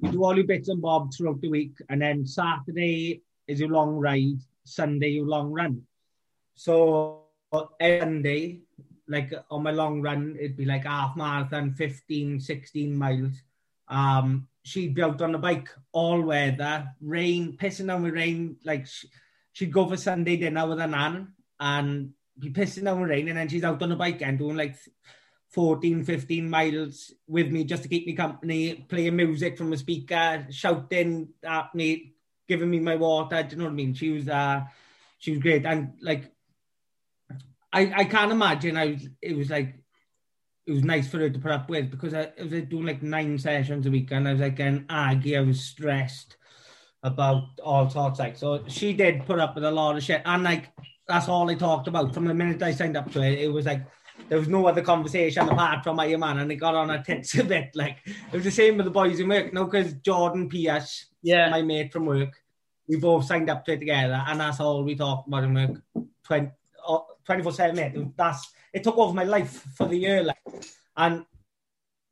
[0.00, 3.68] you do all your bits and bobs throughout the week, and then Saturday is your
[3.68, 5.82] long ride, Sunday, your long run.
[6.54, 7.24] So,
[7.80, 8.60] every Sunday,
[9.08, 13.42] like on my long run, it'd be like half marathon, 15, 16 miles.
[13.88, 18.56] Um, she'd be out on the bike all weather, rain, pissing down with rain.
[18.64, 18.86] Like,
[19.52, 23.36] she'd go for Sunday dinner with her nan and be pissing down with rain, and
[23.36, 24.76] then she's out on the bike and doing like
[25.50, 30.46] 14, 15 miles with me just to keep me company, playing music from a speaker,
[30.50, 32.14] shouting at me,
[32.48, 33.42] giving me my water.
[33.42, 33.94] Do you know what I mean?
[33.94, 34.62] She was uh
[35.18, 35.66] she was great.
[35.66, 36.32] And like
[37.72, 39.74] I, I can't imagine I was it was like
[40.66, 42.86] it was nice for her to put up with because I, I was like, doing
[42.86, 46.36] like nine sessions a week and I was like getting aggy, I was stressed
[47.02, 50.42] about all sorts like so she did put up with a lot of shit and
[50.42, 50.70] like
[51.08, 53.38] that's all I talked about from the minute I signed up to it.
[53.40, 53.84] It was like
[54.28, 57.34] there was no other conversation apart from Iron Man, and it got on her tits
[57.38, 57.70] a bit.
[57.74, 61.50] Like it was the same with the boys in work, no, because Jordan Pierce, Yeah.
[61.50, 62.40] my mate from work,
[62.88, 65.82] we both signed up to it together, and that's all we talked about in work.
[66.24, 66.50] 20,
[67.24, 68.16] 24 7 mate.
[68.16, 70.38] That's it took over my life for the year, like,
[70.96, 71.24] and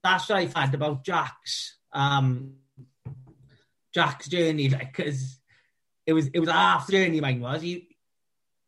[0.03, 2.55] that's what I've had about Jack's um
[3.93, 5.39] Jack's journey, like, because
[6.07, 7.21] it was it was a half journey.
[7.21, 7.89] Mine was he.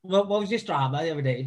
[0.03, 1.47] What, what was your Strava the other day?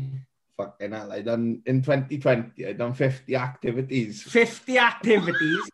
[0.57, 4.21] Fucking hell, I done in 2020, I done 50 activities.
[4.23, 5.69] 50 activities,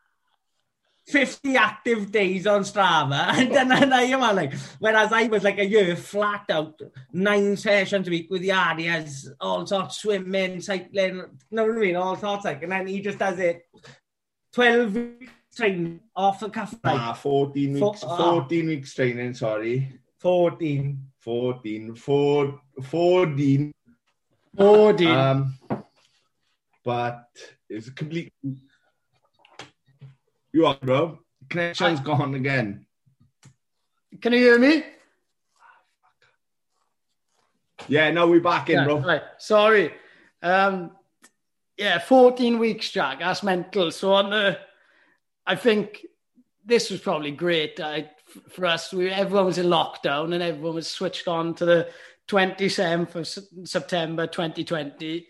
[1.08, 5.66] 50 active days on Strava, and then I am like, whereas I was like a
[5.66, 6.80] year flat out,
[7.12, 11.76] nine sessions a week with the RDS, all sorts of swimming, cycling, you know what
[11.76, 13.64] I mean, all sorts like, and then he just does it
[14.54, 18.18] 12 weeks training off the cafe like Ah, 14 weeks, ah.
[18.18, 20.00] 14 weeks training, sorry.
[20.20, 21.06] 14.
[21.20, 23.72] 14, four, 14.
[24.60, 25.08] Odin.
[25.08, 25.56] Um,
[26.84, 27.30] but
[27.70, 28.34] it's a complete.
[30.52, 31.20] You are, bro.
[31.50, 32.86] Connection's gone again.
[34.22, 34.84] Can you hear me?
[37.88, 39.00] Yeah, no, we're back in, Yeah, bro.
[39.00, 39.24] right.
[39.38, 39.94] Sorry.
[40.42, 40.92] Um,
[41.78, 43.20] yeah, 14 weeks, Jack.
[43.20, 43.92] That's mental.
[43.92, 44.60] So on the,
[45.48, 46.06] I think
[46.66, 48.12] this was probably great I,
[48.50, 48.92] for us.
[48.92, 51.90] We, everyone was in lockdown and everyone was switched on to the
[52.30, 55.28] 27th of S- September 2020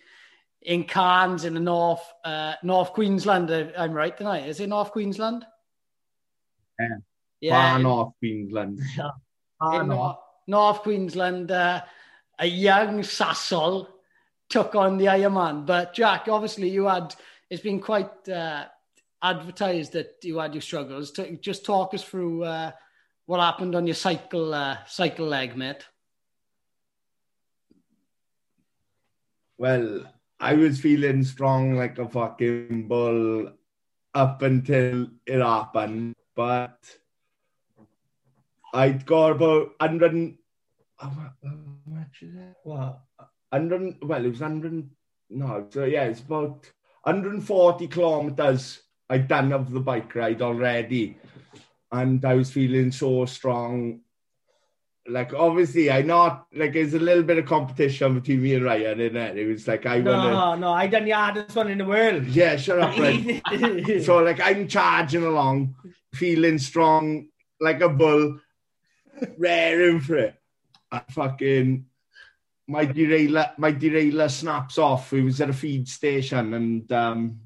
[0.63, 3.49] in Cairns in the North, uh, North Queensland.
[3.49, 4.47] I- I'm right tonight.
[4.47, 5.45] Is it North Queensland?
[6.79, 6.87] Yeah.
[7.41, 7.71] Yeah.
[7.71, 8.79] Far north Queensland.
[9.61, 9.89] Ah, in.
[9.89, 11.81] North, North Queensland, uh,
[12.39, 13.87] a young Sassol
[14.49, 15.65] took on the Ironman.
[15.65, 17.13] But Jack, obviously, you had
[17.49, 18.67] it's been quite uh,
[19.21, 21.11] advertised that you had your struggles.
[21.41, 22.71] Just talk us through uh,
[23.25, 25.85] what happened on your cycle uh, cycle leg, mate.
[29.59, 30.05] Well,
[30.39, 33.51] I was feeling strong like a fucking bull
[34.13, 36.79] up until it happened, but
[38.73, 40.37] I'd got about 100, and-
[40.97, 42.55] how mu- how much is it?
[42.63, 43.01] What?
[43.51, 44.89] 100, well, it was 100,
[45.29, 46.71] no, so yeah, it's about
[47.03, 51.17] 140 kilometers I'd done of the bike ride already.
[51.91, 54.03] And I was feeling so strong.
[55.09, 58.99] Like, obviously, I not, like, there's a little bit of competition between me and Ryan,
[58.99, 59.37] in it?
[59.37, 61.85] It was like, I want to, No, no, I done the hardest one in the
[61.85, 62.25] world.
[62.27, 62.93] yeah, shut up,
[64.03, 65.75] so, like, I'm charging along,
[66.13, 67.27] feeling strong
[67.59, 68.39] like a bull,
[69.37, 70.35] raring for it.
[70.91, 71.85] I fucking,
[72.67, 75.11] my derailleur, my derailleur snaps off.
[75.11, 77.39] We was at a feed station, and um,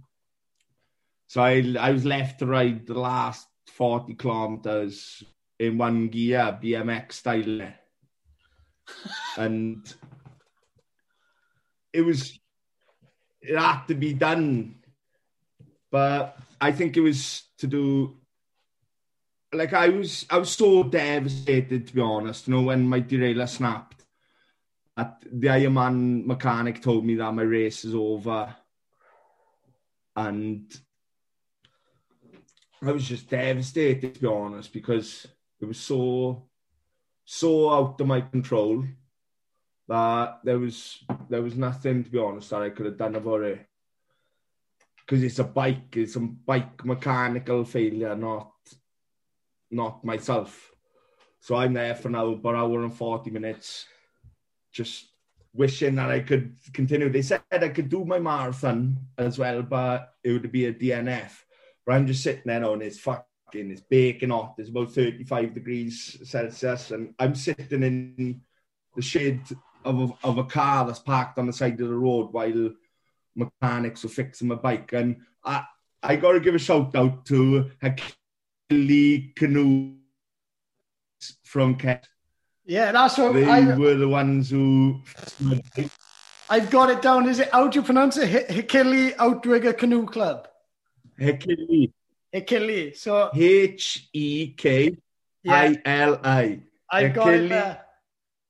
[1.27, 5.23] so I, I was left to ride the last forty kilometers
[5.63, 7.73] in one gear, BMX style,
[9.37, 9.95] and
[11.91, 12.39] it was
[13.41, 14.75] it had to be done,
[15.91, 18.17] but I think it was to do
[19.53, 22.47] like I was I was so devastated to be honest.
[22.47, 24.03] You know, when my derailleur snapped,
[24.97, 28.55] at the Ironman mechanic told me that my race is over,
[30.15, 30.71] and
[32.81, 35.27] I was just devastated to be honest because
[35.63, 36.43] it was so
[37.25, 38.83] so out of my control
[39.87, 43.43] that there was there was nothing to be honest that I could have done about
[43.43, 43.65] it
[45.05, 48.51] because it's a bike, it's a bike mechanical failure, not
[49.71, 50.71] not myself.
[51.39, 53.85] So I'm there for now about an hour and 40 minutes,
[54.71, 55.07] just
[55.53, 57.09] wishing that I could continue.
[57.09, 61.31] They said I could do my marathon as well, but it would be a DNF.
[61.85, 62.99] But I'm just sitting there on it's
[63.53, 64.55] fucking, it's baking hot.
[64.57, 66.91] It's about 35 degrees Celsius.
[66.91, 68.41] And I'm sitting in
[68.95, 69.41] the shade
[69.85, 72.71] of a, of a car that's parked on the side of the road while
[73.35, 74.93] mechanics are fixing my bike.
[74.93, 75.63] And I,
[76.01, 77.69] I got to give a shout out to
[78.69, 79.95] Lee Canoe
[81.43, 82.07] from Kent.
[82.65, 85.01] Yeah, that's what They I, were the ones who.
[86.49, 87.27] I've got it down.
[87.27, 88.29] Is it how do you pronounce it?
[88.31, 90.47] Hi- Hekili Outrigger Canoe Club.
[91.19, 91.91] Hekili.
[92.33, 92.95] Hekili.
[92.95, 94.97] So H E K
[95.43, 96.59] yeah, I L I.
[96.91, 97.81] I've got it there.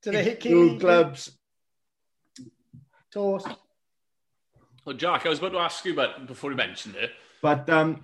[0.03, 1.31] To the Canoe Hekili clubs.
[3.11, 3.47] toast.
[4.85, 7.11] Well, Jack, I was about to ask you about before you mentioned it.
[7.41, 8.01] But um,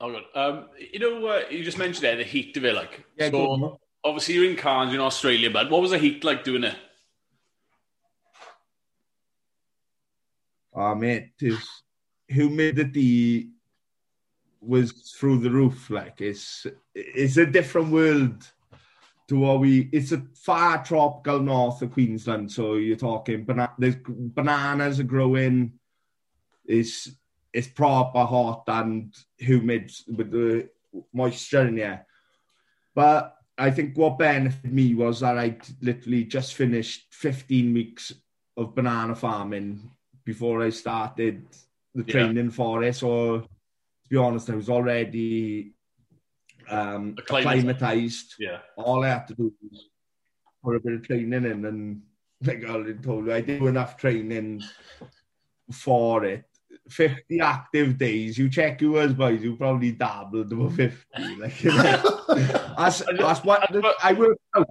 [0.00, 0.24] Oh, God.
[0.34, 2.74] Um, you know, uh, you just mentioned there the heat of it.
[2.74, 6.22] Like, yeah, so obviously you're in Cairns, you're in Australia, but what was the heat
[6.22, 6.76] like doing it?
[10.72, 11.58] Oh, mate, his
[12.28, 13.48] humidity
[14.68, 15.88] was through the roof.
[15.90, 18.46] Like it's it's a different world
[19.28, 19.88] to what we.
[19.92, 25.72] It's a far tropical north of Queensland, so you're talking bana- there's bananas are growing.
[26.66, 27.10] It's
[27.52, 30.68] it's proper hot and humid with the
[31.14, 32.06] moisture in there.
[32.94, 38.12] But I think what benefited me was that I literally just finished 15 weeks
[38.56, 39.90] of banana farming
[40.24, 41.46] before I started
[41.94, 42.12] the Yeah.
[42.12, 42.96] training for it.
[42.96, 43.48] So
[44.08, 45.72] to be honest, I was already
[46.70, 48.36] um, acclimatized.
[48.38, 48.58] Yeah.
[48.76, 49.86] All I had to do was
[50.64, 52.02] put a bit of training in, and
[52.42, 54.62] like I already told you, I did enough training
[55.70, 56.44] for it.
[56.88, 61.04] 50 active days, you check yours, boys, you probably dabbled about 50.
[61.38, 62.16] Like, you know,
[62.78, 63.62] that's, that's what
[64.02, 64.70] I worked out.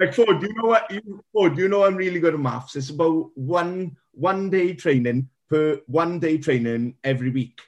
[0.00, 0.90] Like, Ford, you know what?
[0.90, 2.76] You, Ford, you know I'm really good at maths.
[2.76, 7.60] It's about one one day training per one day training every week.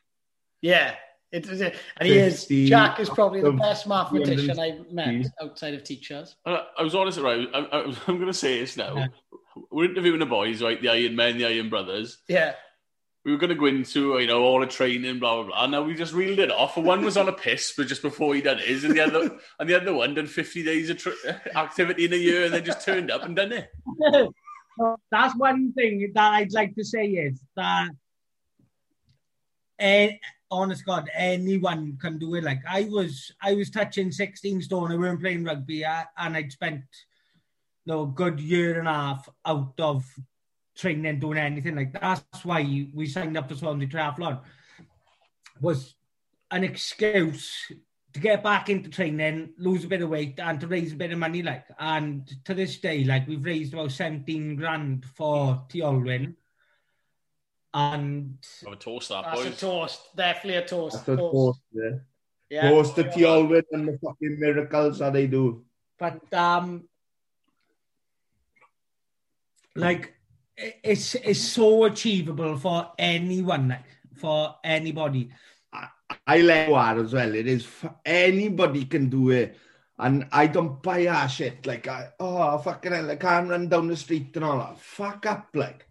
[0.63, 0.95] Yeah.
[1.33, 1.61] It is.
[1.61, 2.47] And he is.
[2.47, 6.35] Jack is probably the best mathematician I've met outside of teachers.
[6.45, 7.49] Uh, I was honest, right?
[7.55, 9.09] I, I, I'm going to say this now.
[9.71, 10.81] We're interviewing the boys, right?
[10.81, 12.19] The Iron Men, the Iron Brothers.
[12.29, 12.55] Yeah.
[13.25, 15.63] We were going to go into, you know, all the training, blah, blah, blah.
[15.65, 16.77] And Now we just reeled it off.
[16.77, 19.69] One was on a piss, but just before he done his, and the other, and
[19.69, 21.11] the other one done 50 days of tr-
[21.55, 23.71] activity in a year and then just turned up and done it.
[25.11, 27.91] That's one thing that I'd like to say is that,
[29.79, 30.13] eh,
[30.51, 32.45] honest God, anyone can do it.
[32.45, 34.93] Like I was, I was touching 16 stone.
[34.93, 36.85] I weren't playing rugby, uh, and I'd spent
[37.85, 40.05] you know, a good year and a half out of
[40.77, 42.03] training, doing anything like that.
[42.33, 44.41] That's why we signed up for Swansea Triathlon.
[45.61, 45.95] Was
[46.51, 47.71] an excuse
[48.13, 51.13] to get back into training, lose a bit of weight, and to raise a bit
[51.13, 51.43] of money.
[51.43, 56.35] Like, and to this day, like we've raised about seventeen grand for Tŷ Olwen,
[57.73, 60.01] and Have a toast, that, That's a toast.
[60.17, 60.97] Definitely a toast.
[60.97, 61.35] That's a Toast.
[61.35, 61.91] toast, yeah.
[62.51, 62.71] Yeah.
[62.71, 65.65] Toast to Tŷ Olwen and the fucking miracles that they do.
[65.99, 66.89] but um,
[69.77, 70.15] like
[70.57, 73.85] it's it's so achievable for anyone, like,
[74.17, 75.31] for anybody.
[76.27, 77.33] I let you out as well.
[77.35, 79.57] It is f- anybody can do it,
[79.99, 81.65] and I don't buy our shit.
[81.67, 84.79] Like, I, oh fucking hell, I can't run down the street and all that.
[84.79, 85.87] Fuck up, like,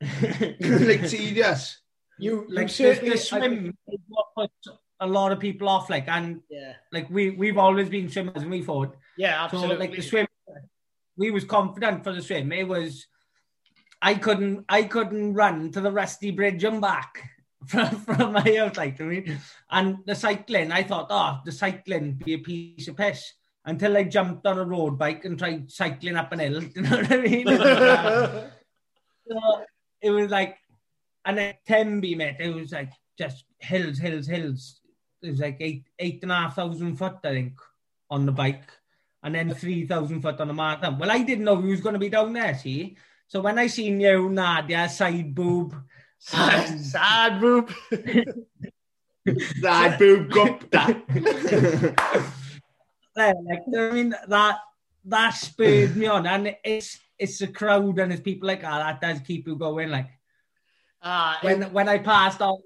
[0.00, 1.80] like serious.
[2.18, 4.68] You, Like you the, certainly, the swim think- is what puts
[5.00, 5.90] a lot of people off.
[5.90, 9.94] Like, and yeah, like we we've always been swimmers, and we thought yeah, So like
[9.94, 10.26] the swim,
[11.18, 12.52] we was confident for the swim.
[12.52, 13.06] It was,
[14.00, 17.18] I couldn't, I couldn't run to the Rusty Bridge and back
[17.66, 18.78] from, from my house.
[18.78, 19.38] Like I mean,
[19.70, 23.30] and the cycling, I thought, oh, the cycling be a piece of piss.
[23.66, 26.62] Until I jumped on a road bike and tried cycling up an hill.
[26.74, 27.46] You know what I mean?
[29.28, 29.64] so
[30.06, 30.56] it was like,
[31.24, 34.80] and then Tembi, mate, it was like just hills, hills, hills.
[35.22, 37.58] It was like eight, eight and a half thousand foot, I think,
[38.08, 38.70] on the bike.
[39.22, 40.98] And then 3,000 foot on the marathon.
[40.98, 42.96] Well, I didn't know who was going to be down there, see?
[43.26, 45.74] So when I seen you, Nadia, side boob.
[46.18, 47.72] Side, sad boob.
[49.60, 51.02] side boob Gupta.
[53.16, 54.58] yeah, like, I mean, that,
[55.06, 56.24] that spurred me on.
[56.26, 59.90] And it's, it's the crowd and it's people like, ah, that does keep you going.
[59.90, 60.08] Like,
[61.02, 62.58] Ah, when when I passed out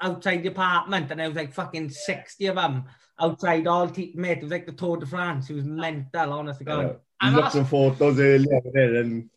[0.00, 2.84] outside the apartment and I was like fucking 60 of them
[3.20, 5.50] outside all te- mate, it was like the Tour de France.
[5.50, 6.98] It was mental, honest to God.
[7.20, 9.30] I And looked at photos earlier there and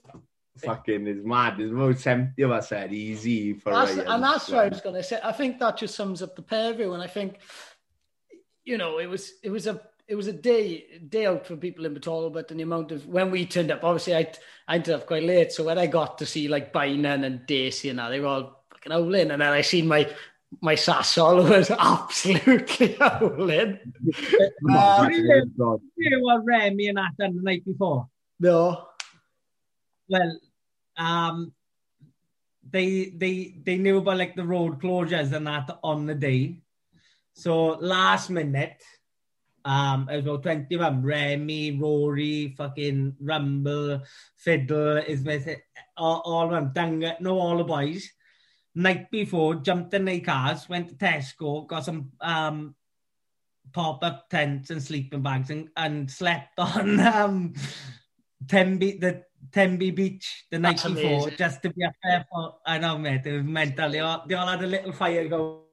[0.57, 1.57] fucking is mad.
[1.59, 4.07] There's about 70 of us said easy for That's, Ryan.
[4.07, 5.19] and that's what I was going to say.
[5.23, 7.37] I think that just sums up the pair view, and I think,
[8.63, 11.85] you know, it was it was a it was a day day out for people
[11.85, 14.31] in Battle, but the amount of when we turned up, obviously I
[14.67, 17.89] I turned up quite late, so when I got to see like Bynan and Daisy
[17.89, 20.09] and that, they were all fucking howling, and then I seen my
[20.61, 23.79] my Sassol was absolutely howling.
[24.69, 25.09] Uh,
[25.97, 28.07] you were Remy and I done the night before.
[28.39, 28.87] No,
[30.07, 30.39] Well,
[30.95, 31.53] um,
[32.69, 36.61] they they they knew about like the road closures and that on the day.
[37.33, 38.81] So last minute,
[39.67, 44.01] um, as about 20 of them, Remy, Rory, fucking Rumble,
[44.37, 45.57] Fiddle, Ismith,
[45.97, 48.09] all, all of them, no, all the boys.
[48.73, 52.75] Night before, jumped in their cars, went to Tesco, got some um,
[53.73, 57.53] pop-up tents and sleeping bags and, and slept on um,
[58.45, 61.37] Tembi, the Tembi Beach the night That's before amazing.
[61.37, 63.91] just to be up there for, I know mate, it was mental.
[63.91, 65.66] They all, they all had a little fire going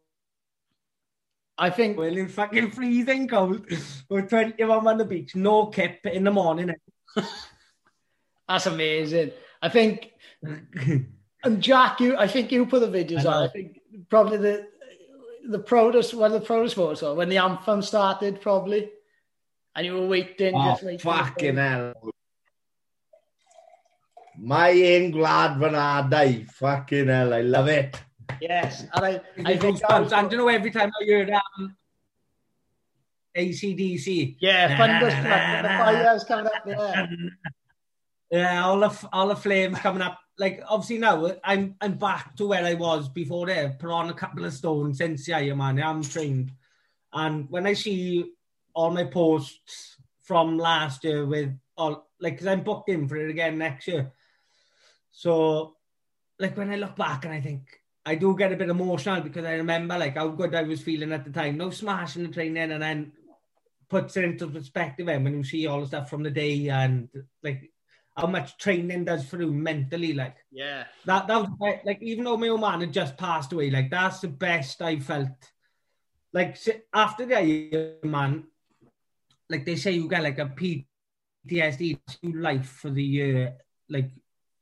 [1.56, 3.66] I think well in fucking freezing cold
[4.10, 6.74] with 20 of them on the beach no kip in the morning
[8.48, 9.30] that's amazing.
[9.62, 10.10] I think
[11.44, 13.42] And Jack, you, I think you put the videos I on.
[13.44, 13.78] I think
[14.08, 14.66] probably the
[15.46, 18.90] the proudest, one of the proudest moments were when the anthem started, probably,
[19.76, 20.98] and you were waiting, Oh, just waiting.
[21.00, 21.92] fucking hell.
[24.38, 26.44] My England when I die.
[26.44, 28.02] Fucking hell, I love it.
[28.40, 29.10] Yes, and I,
[29.44, 30.00] I I think goosebumps.
[30.04, 31.76] was- and you know every time I heard um,
[33.36, 37.08] ACDC yeah, thunderstruck, the fires coming up there.
[38.30, 40.18] Yeah, all the all the flames coming up.
[40.38, 43.76] Like obviously now I'm I'm back to where I was before there.
[43.78, 45.80] Put on a couple of stones since yeah, yeah, man.
[45.80, 46.50] I'm trained,
[47.12, 48.32] and when I see
[48.74, 53.30] all my posts from last year with all like, because I'm booked in for it
[53.30, 54.10] again next year.
[55.12, 55.76] So,
[56.40, 57.62] like when I look back and I think
[58.06, 61.12] I do get a bit emotional because I remember like how good I was feeling
[61.12, 61.56] at the time.
[61.56, 63.12] No smashing the training, and then
[63.88, 67.08] puts it into perspective and when you see all the stuff from the day and
[67.42, 67.70] like
[68.16, 71.50] how much training does for you mentally like Yeah, that that was
[71.84, 74.98] like- even though my old man had just passed away like that's the best I
[75.00, 75.28] felt
[76.32, 76.56] like
[76.92, 78.44] after the year, man
[79.50, 83.54] like they say you get like a PTSD to life for the year
[83.88, 84.10] like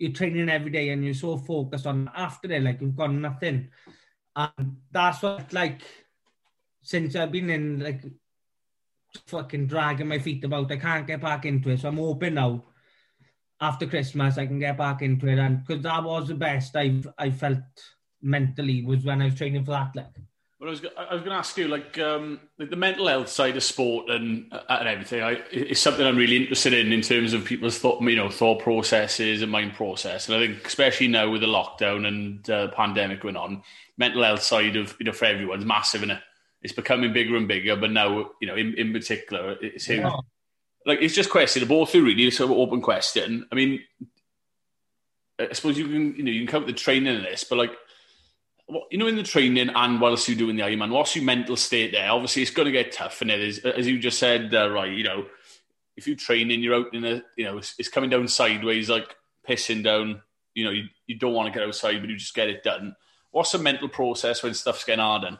[0.03, 3.69] you're training every day and you're so focused on after that, like you've got nothing.
[4.35, 5.83] And that's what, like,
[6.83, 8.03] since I've been in, like,
[9.27, 11.81] fucking dragging my feet about, I can't get back into it.
[11.81, 12.65] So I'm hoping now,
[13.61, 15.39] after Christmas, I can get back into it.
[15.39, 17.59] And because that was the best I've, I felt
[18.21, 20.17] mentally was when I was training for that, like.
[20.63, 23.29] Well, I was I was going to ask you, like, um, like the mental health
[23.29, 25.21] side of sport and uh, and everything.
[25.21, 28.63] I, is something I'm really interested in in terms of people's thought, you know, thought
[28.63, 30.29] processes and mind process.
[30.29, 33.65] And I think, especially now with the lockdown and uh, pandemic going on,
[33.99, 36.17] mental health side of you know for everyone's massive, and
[36.63, 37.75] it's becoming bigger and bigger.
[37.75, 40.13] But now, you know, in, in particular, it's Yeah.
[40.87, 41.67] like it's just question.
[41.67, 43.49] Both are really sort of open question.
[43.51, 43.81] I mean,
[45.41, 47.73] I suppose you can you know you can count the training in this, but like
[48.91, 51.93] you know, in the training and whilst you're doing the Ironman, what's your mental state
[51.93, 52.11] there?
[52.11, 54.93] Obviously, it's going to get tough, and it is, as you just said, uh, right?
[54.93, 55.27] You know,
[55.97, 59.15] if you're training, you're out in a, you know, it's, it's coming down sideways, like
[59.47, 60.23] pissing down
[60.55, 62.95] you know you, you don't want to get outside, but you just get it done.
[63.31, 65.25] What's the mental process when stuff's getting hard?
[65.25, 65.39] Then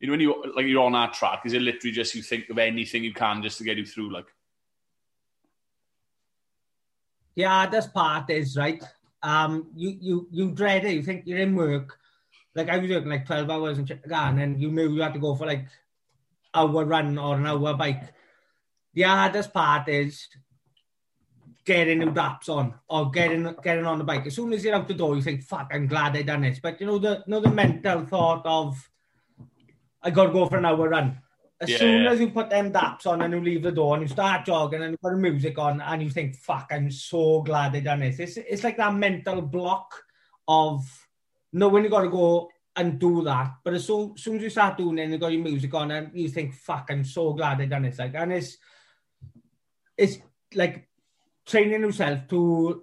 [0.00, 2.48] you know when you like you're on that track, is it literally just you think
[2.50, 4.12] of anything you can just to get you through?
[4.12, 4.26] Like
[7.34, 8.82] The hardest part is right.
[9.22, 10.92] Um, you you you dread it.
[10.92, 11.98] You think you're in work.
[12.54, 15.14] Like I was working like twelve hours in Chittagong, ah, and you knew you had
[15.14, 15.66] to go for like
[16.52, 18.02] hour run or an hour bike.
[18.94, 20.26] The hardest part is
[21.64, 24.26] getting new daps on or getting getting on the bike.
[24.26, 26.58] As soon as you're out the door, you think, "Fuck, I'm glad I done this."
[26.58, 28.90] But you know the you know the mental thought of,
[30.02, 31.20] "I got to go for an hour run."
[31.60, 31.78] As Yeah.
[31.78, 34.46] soon as you put them daps on and you leave the door and you start
[34.46, 37.80] jogging and you put the music on and you think, "Fuck, I'm so glad I
[37.80, 40.02] done this." It's it's like that mental block
[40.48, 41.06] of
[41.52, 43.54] no one got to go and do that.
[43.64, 45.90] But as soon, soon as you start doing it and you got your music on
[45.90, 47.98] and you think, fuck, I'm so glad I done this.
[47.98, 48.56] Like, and it's,
[49.96, 50.18] it's
[50.54, 50.88] like
[51.46, 52.82] training yourself to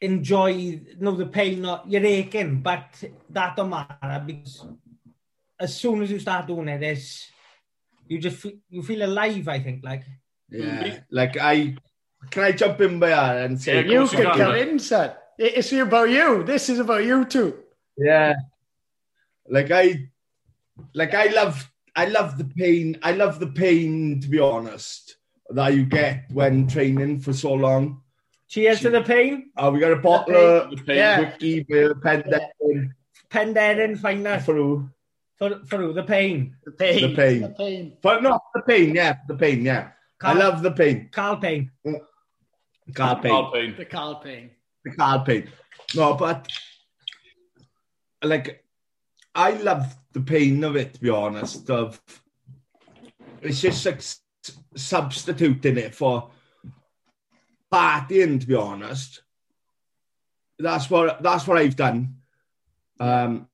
[0.00, 4.64] enjoy, you know, the pain, not, you're aching, but that don't matter because
[5.58, 7.30] as soon as you start doing it, it's,
[8.06, 10.04] you just feel, you feel alive, I think, like.
[10.48, 11.76] Yeah, like I,
[12.30, 15.12] can I jump in by and say, yeah, you can come in, son.
[15.40, 16.44] It- It's about you.
[16.44, 17.48] This is about you two.
[17.96, 18.34] Yeah.
[19.48, 19.84] Like I
[20.94, 22.98] like I love I love the pain.
[23.02, 25.16] I love the pain to be honest
[25.48, 28.02] that you get when training for so long.
[28.48, 30.96] cheers to the pain Oh, we got a bottle of the pain.
[30.96, 31.20] Yeah.
[31.20, 32.94] whiskey, beer, pen down
[33.30, 34.90] Penderyn find that through.
[35.38, 37.00] for, for the pain The pain.
[37.10, 37.40] The pain.
[37.42, 37.96] The pain.
[38.02, 39.84] But not the pain, yeah, the pain, yeah.
[40.22, 41.08] I love the pain.
[41.10, 41.70] Carl Payne
[42.94, 43.32] Car pain.
[43.32, 43.74] Hard pain.
[43.76, 44.50] The Carl pain.
[44.84, 45.50] The card pain.
[45.94, 46.48] No, but
[48.22, 48.64] like
[49.34, 50.94] I love the pain of it.
[50.94, 52.00] To be honest, of
[53.42, 54.02] it's just like
[54.76, 56.30] substituting it for
[57.72, 58.40] partying.
[58.40, 59.22] To be honest,
[60.58, 62.16] that's what that's what I've done.
[62.98, 63.48] Um,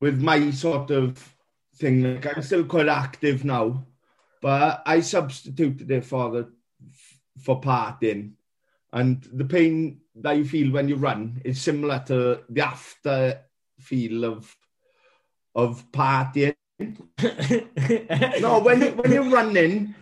[0.00, 1.18] with my sort of
[1.76, 3.86] thing, like I'm still quite active now,
[4.40, 6.52] but I substituted it for the
[7.38, 8.32] for partying
[8.92, 13.40] and the pain that you feel when you run is similar to the after
[13.78, 14.54] feel of
[15.54, 16.54] of partying.
[18.40, 19.94] No, when you, when you're running,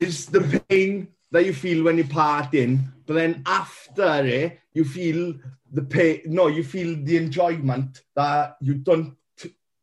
[0.00, 5.34] is the pain that you feel when you're partying, but then after it, you feel
[5.72, 6.22] the pain.
[6.26, 9.16] No, you feel the enjoyment that you don't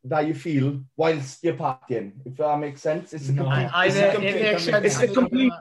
[0.05, 2.11] that you feel whilst you're partying.
[2.25, 3.43] If that makes sense, it's a No.
[3.43, 3.69] complete.
[3.73, 4.85] I, it's a complete makes sense.
[4.85, 5.53] it's a complete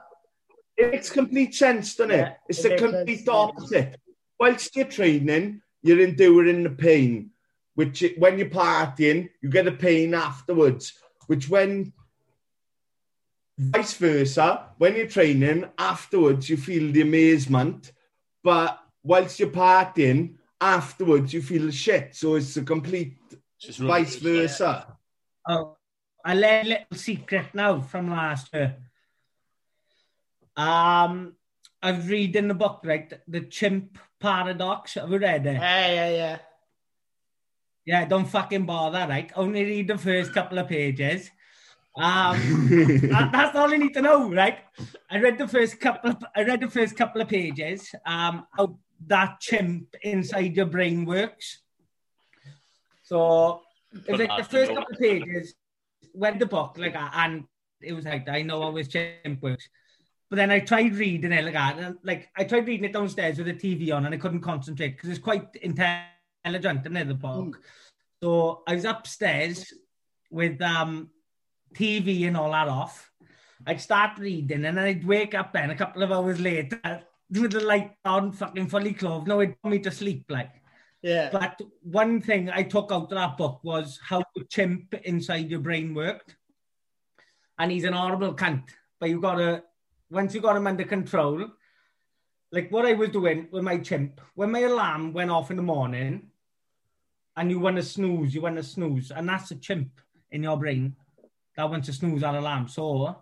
[0.82, 2.16] it makes complete sense, doesn't it?
[2.18, 3.28] Yeah, it's it the complete sense.
[3.28, 4.00] opposite.
[4.38, 7.30] Whilst you're training, you're enduring the pain,
[7.74, 10.92] which it- when you're partying, you get the pain afterwards.
[11.26, 11.92] Which when
[13.58, 17.92] vice versa, when you're training, afterwards you feel the amazement,
[18.42, 22.14] but whilst you're partying, afterwards you feel the shit.
[22.16, 23.16] So it's a complete
[23.60, 24.96] Just vice versa.
[25.48, 25.76] Oh,
[26.24, 28.76] I learned a little secret now from last year.
[30.56, 31.34] Um,
[31.82, 33.12] I've read in the book, right?
[33.26, 34.94] The Chimp Paradox.
[34.94, 35.54] Have you read it?
[35.54, 36.38] Yeah, yeah, yeah.
[37.84, 39.30] Yeah, don't fucking bother, right?
[39.34, 41.30] Only read the first couple of pages.
[41.96, 42.68] Um,
[43.10, 44.58] that, that's all I need to know, right?
[45.10, 46.10] I read the first couple.
[46.10, 47.92] Of, I read the first couple of pages.
[48.06, 51.60] Um, how that chimp inside your brain works.
[53.02, 55.54] So it was like the first couple of pages.
[56.14, 57.44] Read the book like, and
[57.80, 59.68] it was like I know how this chimp works.
[60.32, 63.36] But then I tried reading it like that, and like I tried reading it downstairs
[63.36, 67.12] with the TV on, and I couldn't concentrate because it's quite intelligent, isn't it, the
[67.12, 67.60] book?
[68.22, 69.74] So I was upstairs
[70.30, 71.10] with um
[71.74, 73.10] TV and all that off.
[73.66, 76.80] I'd start reading and then I'd wake up then a couple of hours later
[77.30, 79.28] with the light on, fucking fully clothed.
[79.28, 80.62] No, it put me to sleep like.
[81.02, 81.28] Yeah.
[81.30, 85.60] But one thing I took out of that book was how the chimp inside your
[85.60, 86.36] brain worked.
[87.58, 88.70] And he's an horrible cunt.
[88.98, 89.64] But you've gotta
[90.12, 91.48] once you got him under control,
[92.52, 95.62] like what I was doing with my chimp, when my alarm went off in the
[95.62, 96.28] morning
[97.36, 100.00] and you want to snooze, you want to snooze, and that's a chimp
[100.30, 100.96] in your brain
[101.56, 102.68] that wants to snooze that alarm.
[102.68, 103.16] So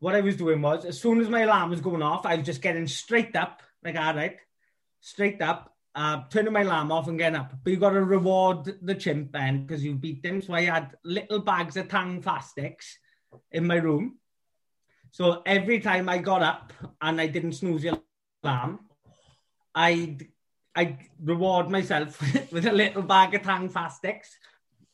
[0.00, 2.46] what I was doing was as soon as my alarm was going off, I was
[2.46, 4.36] just getting straight up, like all right,
[5.00, 7.52] straight up, uh, turning my alarm off and getting up.
[7.62, 10.42] But you got to reward the chimp then because you beat them.
[10.42, 12.96] So I had little bags of Tangfastics
[13.52, 14.19] in my room.
[15.12, 18.00] So every time I got up and I didn't snooze the
[18.42, 18.80] alarm,
[19.74, 20.26] I'd
[20.74, 22.20] I reward myself
[22.52, 24.28] with a little bag of Tangfastics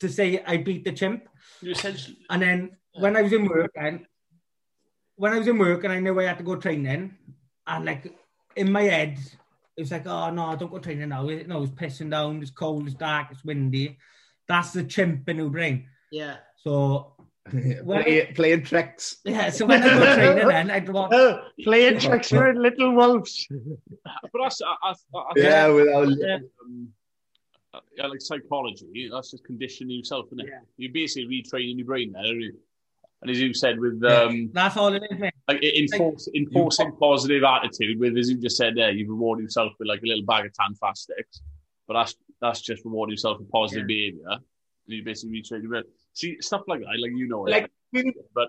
[0.01, 1.29] to say I beat the chimp.
[1.61, 4.07] You essentially, And then when I was in work, and
[5.17, 7.15] when I was in work and I knew I had to go training,
[7.67, 8.13] and like
[8.57, 9.19] in my head,
[9.77, 11.23] it was like, oh no, don't go training now.
[11.23, 13.99] No, it's pissing down, it's cold, it's dark, it's windy.
[14.49, 15.89] That's the chimp in your brain.
[16.11, 16.37] Yeah.
[16.57, 17.16] So
[17.85, 19.19] Play, playing tricks.
[19.25, 23.47] yeah, so when I go training then I'd want Oh, playing tricks with little wolves.
[24.05, 26.09] But that's, I, I, I, Yeah, without.
[26.19, 26.39] Yeah.
[26.65, 26.89] um,
[27.97, 30.47] yeah, like psychology, that's just conditioning yourself, isn't it?
[30.49, 30.61] Yeah.
[30.77, 32.59] You're basically retraining your brain there, aren't you?
[33.23, 35.33] And as you said, with um, that's all it is, mate.
[35.49, 39.89] like enforce, enforcing positive attitude, with as you just said there, you reward yourself with
[39.89, 41.41] like a little bag of Tangfastics,
[41.89, 44.29] but that's that's just rewarding yourself with positive behaviour.
[44.29, 44.41] And
[44.87, 45.85] you basically retrain your brain.
[46.17, 48.05] See stuff like that, like you know it, Like, we'll,
[48.35, 48.49] but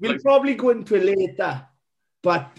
[0.00, 1.64] we'll Like- probably go into it later,
[2.20, 2.50] but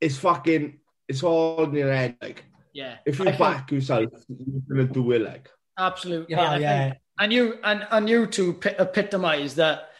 [0.00, 2.16] it's fucking, it's all in your head.
[2.22, 2.98] Like, Yeah.
[3.04, 5.22] if you I think- back yourself, you're going to do it.
[5.22, 6.36] Like, Absolutely.
[6.36, 6.84] Yeah, I yeah.
[6.90, 9.90] think- and you and, and you two epitomise that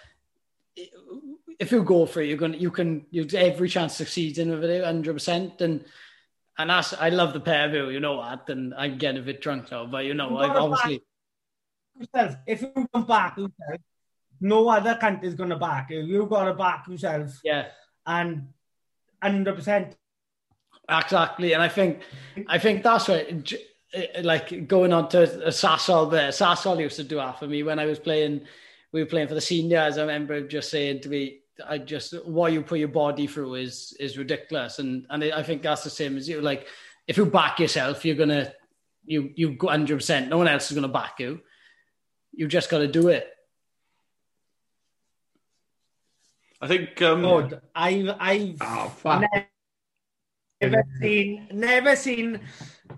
[1.58, 4.50] if you go for it, you're gonna you can you have every chance of succeeding
[4.50, 5.60] with it, hundred percent.
[5.60, 5.84] And
[6.58, 8.48] and that's I love the pair of you, you know that.
[8.50, 11.02] And I'm getting a bit drunk now, but you know, I've gotta obviously
[11.98, 12.36] yourself.
[12.46, 13.80] If you don't back yourself,
[14.40, 16.00] no other country's gonna back you.
[16.00, 17.66] You gotta back yourself yeah.
[18.06, 18.48] and
[19.22, 19.96] hundred percent.
[20.88, 22.00] Exactly, and I think
[22.48, 23.52] I think that's right.
[24.22, 25.18] Like going on to
[25.48, 28.42] Sassol there, Sassol used to do that for me when I was playing.
[28.92, 29.98] We were playing for the seniors.
[29.98, 33.96] I remember just saying to me, "I just what you put your body through is
[33.98, 36.40] is ridiculous," and and I think that's the same as you.
[36.40, 36.66] Like
[37.06, 38.52] if you back yourself, you're gonna
[39.06, 40.28] you you go hundred percent.
[40.28, 41.40] No one else is gonna back you.
[42.36, 43.28] you've just got to do it.
[46.60, 47.00] I think.
[47.02, 49.46] Um, God, I've I've oh, never,
[50.60, 52.40] never seen never seen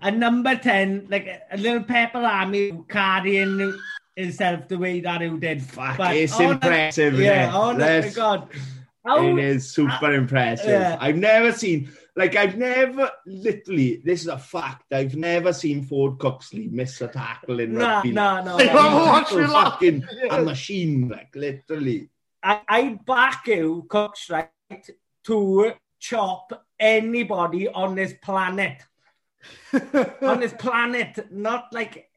[0.01, 3.77] a number ten like a little pepper army carrying
[4.15, 5.61] himself the way that he did.
[5.61, 7.19] Fuck, but it's honest, impressive.
[7.19, 7.55] Yeah, yeah.
[7.55, 8.49] honest Let's, to God.
[9.05, 10.69] How, it is super uh, impressive.
[10.69, 10.97] Yeah.
[10.99, 14.91] I've never seen like, I've never, literally, this is a fact.
[14.91, 18.11] I've never seen Foard Cooksley miss a tackle in no, rugby.
[18.11, 18.57] no, no.
[18.57, 18.73] Hey, no.
[18.73, 22.09] Mama, watch me He's fucking a machine, like, literally.
[22.41, 24.49] I, I back you, Cooks, right,
[25.25, 28.81] to chop anybody on this planet.
[30.23, 32.09] on this planet, not like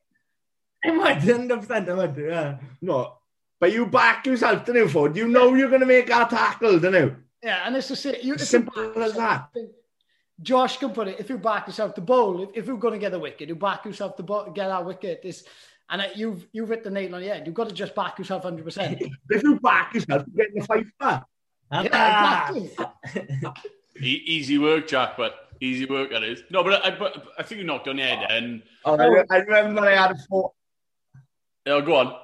[0.82, 2.58] I would, 100%, I would, yeah.
[2.80, 3.18] No.
[3.60, 5.14] But you back yourself, don't you, Ford?
[5.14, 7.16] You know you're going to make that tackle, don't you?
[7.42, 8.14] Yeah, and it's the same.
[8.22, 9.50] You, if you Simple back as that.
[10.42, 11.20] Josh can put it.
[11.20, 13.54] If you back yourself to bowl, if, if you're going to get a wicket, you
[13.56, 15.20] back yourself to bowl, get that wicket.
[15.24, 15.44] It's,
[15.90, 17.46] and it- you've you've hit the nail on the head.
[17.46, 19.02] You've got to just back yourself hundred percent.
[19.30, 21.24] If you back yourself, you're getting the fight back.
[21.72, 22.52] Ah,
[24.00, 26.42] e- easy work, Jack, but easy work that is.
[26.50, 29.38] No, but I, but I think you knocked on the head, and Oh, I, I
[29.38, 30.52] remember I had a four.
[31.66, 32.16] yeah, go on.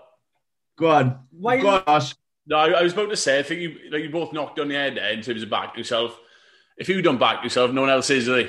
[0.79, 1.21] Go on.
[1.31, 2.15] Why- Go on, Josh.
[2.49, 4.69] No, I, I was about to say, I think you like you both knocked on
[4.69, 6.19] the head there in terms of back yourself.
[6.77, 8.45] If you don't back yourself, no one else is, they?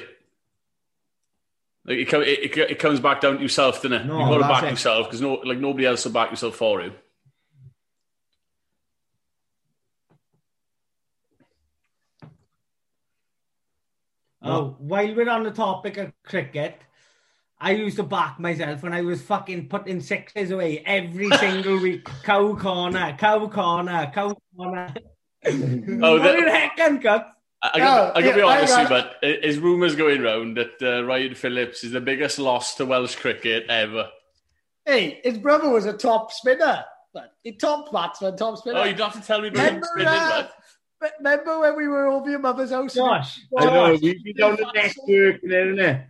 [1.85, 4.05] Like it, it, it, it comes back down to yourself, doesn't it?
[4.05, 4.71] No, You've got to back it.
[4.71, 6.91] yourself because no, like nobody else will back yourself for you.
[14.41, 16.79] Oh, while we're on the topic of cricket,
[17.59, 22.05] I used to back myself when I was fucking putting sixes away every single week.
[22.23, 24.93] Cow corner, cow corner, cow corner.
[25.45, 25.51] Oh,
[26.13, 27.33] what that- do you reckon, Cut?
[27.63, 29.95] I, I, got, Oh, I got to be honest, with you, but i- is rumours
[29.95, 34.09] going round that uh, Ryan Phillips is the biggest loss to Welsh cricket ever?
[34.85, 36.83] hey, his brother was a top spinner,
[37.13, 38.79] but he top batsman, top spinner.
[38.79, 40.53] Oh, you don't have to tell me about him remember, spinning, uh, but
[40.99, 42.93] but remember when we were over your mother's house?
[42.93, 46.05] Josh, I know, Josh, we've been down the network, isn't it?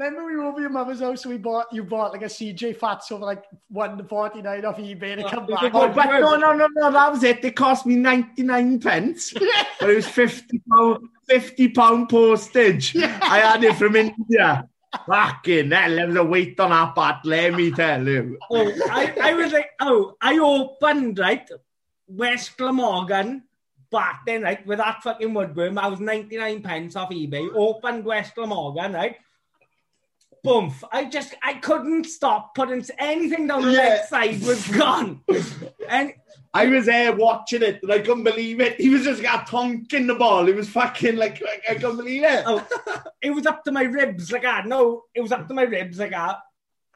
[0.00, 1.26] Remember we were over your mother's house?
[1.26, 4.78] and We bought you bought like a CJ Fats over like one forty nine off
[4.78, 5.74] eBay to come back.
[5.74, 7.44] Oh, but no, no, no, no, that was it.
[7.44, 9.34] It cost me 99 pence.
[9.78, 12.96] but it was 50 pound, 50 pound postage.
[12.96, 14.66] I had it from India.
[15.06, 18.38] Fucking hell, there was a weight on that bat, let me tell you.
[18.50, 21.48] oh, I, I was like, oh, I opened, right,
[22.08, 23.44] West Glamorgan,
[23.92, 25.78] back then, right, with that fucking woodworm.
[25.78, 29.16] I was 99 pence off eBay, opened West Glamorgan, right?
[30.42, 30.72] Boom.
[30.92, 33.78] I just, I couldn't stop putting anything down the Yeah.
[33.78, 35.20] left side was gone.
[35.88, 36.14] and
[36.54, 38.80] I was there watching it and I couldn't believe it.
[38.80, 40.48] He was just got tonking the ball.
[40.48, 42.44] It was fucking like, like I couldn't believe it.
[42.46, 42.66] oh,
[43.22, 44.66] it was up to my ribs like that.
[44.66, 46.38] No, it was up to my ribs like that.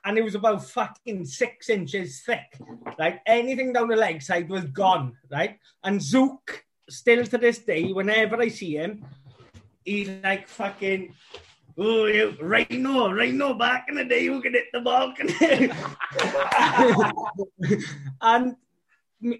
[0.07, 2.59] And it was about fucking six inches thick.
[2.99, 5.17] Like Anything down the leg side was gone.
[5.31, 5.59] Right?
[5.83, 9.05] And Zook, still to this day, whenever I see him,
[9.85, 11.15] he's like fucking.
[11.79, 15.71] Ooh, you, Rhino, Rhino back in the day who could hit the balcony.
[18.21, 18.57] and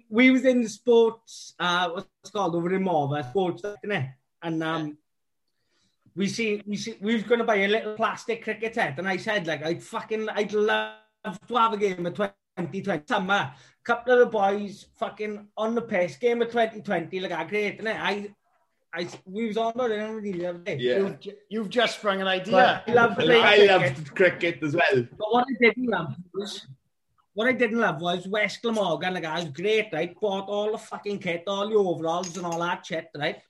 [0.09, 4.05] we was in sports, uh, what's called over in Morva, sports, it?
[4.41, 4.97] And um,
[6.15, 9.07] we see, we see, we was going to buy a little plastic cricket head, and
[9.07, 10.95] I said, like, I'd fucking, I'd love
[11.47, 13.53] to have a game of 2020 summer.
[13.83, 17.87] Couple of the boys fucking on the piss, game of 2020, like, I great, and
[17.87, 18.29] I,
[18.95, 20.77] I we was on about it already the other day.
[20.79, 20.97] Yeah.
[20.99, 22.81] You've, ju- you've just sprung an idea.
[22.85, 23.69] But I love I, playing I cricket.
[23.69, 25.07] loved cricket as well.
[25.17, 26.65] But what I didn't love was
[27.33, 30.15] what I didn't love was West Glamorgan, the guy's great, right?
[30.19, 33.41] Bought all the fucking kit, all the overalls and all that shit, right?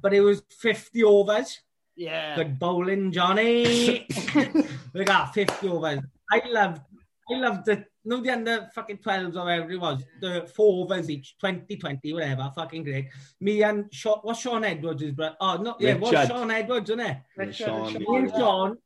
[0.00, 1.60] But it was 50 overs.
[1.96, 2.36] Yeah.
[2.36, 4.06] Good bowling, Johnny.
[4.94, 6.00] we got 50 overs.
[6.30, 6.82] I loved
[7.30, 10.02] I loved the no the under fucking 12s or whatever it was.
[10.20, 13.08] The four overs each, 20, 20, whatever, fucking great.
[13.40, 15.36] Me and Sean what's Sean Edwards' brother?
[15.40, 16.28] Oh no, yeah, what's Richard.
[16.28, 17.18] Sean Edwards, isn't it?
[17.36, 17.96] Richard Sean.
[17.96, 18.78] and Me and Sean, Sean,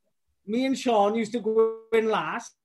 [0.47, 2.55] me and Sean used to go in last.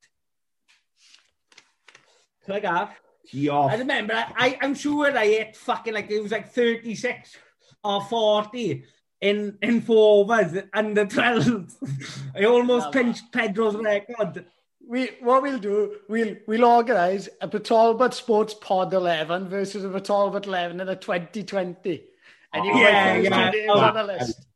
[2.46, 2.94] So I got.
[3.26, 4.14] He I remember.
[4.14, 7.36] I, I'm sure I ate fucking like it was like 36
[7.82, 8.84] or 40
[9.20, 11.72] in in four overs under 12.
[12.36, 14.44] I almost Love pinched Pedro's record.
[14.86, 20.46] We what we'll do, we'll we'll organise a Talbot Sports Pod 11 versus a Talbot
[20.46, 22.04] 11 in a 2020.
[22.52, 23.50] And you Oh, can yeah, write those yeah.
[23.50, 24.46] two names on the list.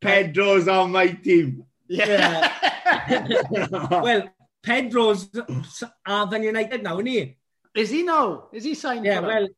[0.00, 1.64] Pedro's on my team.
[1.88, 2.56] Yeah.
[3.90, 4.28] Well,
[4.62, 5.28] Pedro's
[6.06, 7.36] Arden United now, isn't he?
[7.74, 8.48] Is he now?
[8.52, 9.28] Is he signed Yeah, for them?
[9.28, 9.48] well,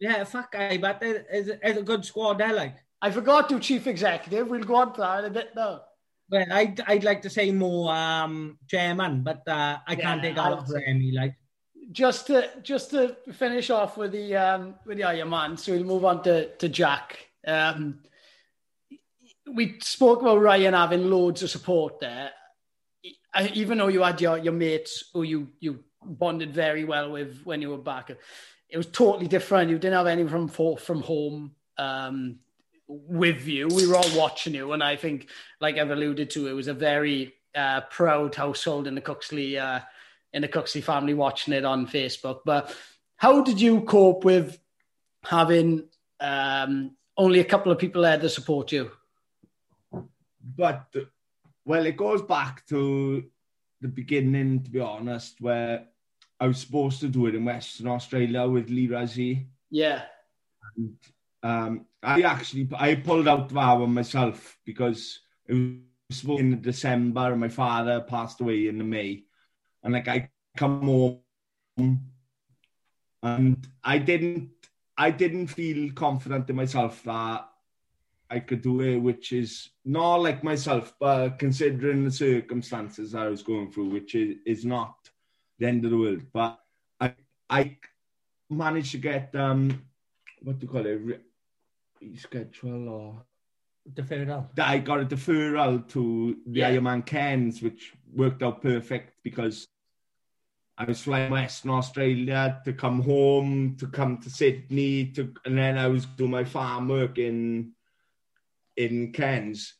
[0.00, 2.76] yeah, fuck I, but it's, it's a good squad there, like.
[3.00, 4.48] I forgot to chief executive.
[4.48, 5.82] We'll go on to that in a bit now.
[6.32, 10.38] Well, I'd, I'd like to say more um, chairman, but uh, I can't Yeah, take
[10.38, 11.34] all of Remy, like.
[11.90, 15.84] Just to just to finish off with the um with the Iron Man, so we'll
[15.84, 17.28] move on to to Jack.
[17.46, 17.98] Um,
[19.52, 22.30] we spoke about Ryan having loads of support there.
[23.34, 27.42] I, even though you had your, your mates who you you bonded very well with
[27.44, 28.08] when you were back,
[28.70, 29.68] it was totally different.
[29.68, 32.38] You didn't have anyone from from home um,
[33.06, 33.68] with you.
[33.68, 35.28] We were all watching you, and I think,
[35.60, 39.80] like I've alluded to, it was a very uh, proud household in the Cooksley uh,
[40.32, 42.40] in the Cooksley family watching it on Facebook.
[42.44, 42.74] But
[43.16, 44.58] how did you cope with
[45.24, 45.84] having
[46.20, 48.90] um, only a couple of people there to support you?
[50.56, 50.94] But
[51.64, 53.24] well, it goes back to
[53.80, 55.86] the beginning, to be honest, where
[56.40, 59.46] I was supposed to do it in Western Australia with Lee Razzie.
[59.70, 60.02] Yeah,
[61.42, 65.54] Um, I actually I pulled out that one myself because it
[66.08, 69.24] was in December and my father passed away in May,
[69.82, 70.82] and like I come
[71.76, 72.00] home
[73.22, 74.50] and I didn't
[74.96, 77.48] I didn't feel confident in myself that
[78.30, 83.42] I could do it, which is not like myself, but considering the circumstances I was
[83.42, 84.94] going through, which is, is not
[85.58, 86.22] the end of the world.
[86.32, 86.58] But
[87.00, 87.14] I
[87.50, 87.76] I
[88.48, 89.82] managed to get um
[90.42, 91.20] what do you call it
[92.16, 93.24] schedule or
[93.94, 94.54] Deferral.
[94.54, 96.70] that I got a deferral to the Yeah.
[96.70, 99.66] Ironman Cairns, which worked out perfect because
[100.78, 105.58] I was flying west in Australia to come home, to come to Sydney, to and
[105.58, 107.72] then I was doing my farm work in
[108.76, 109.74] in Cairns,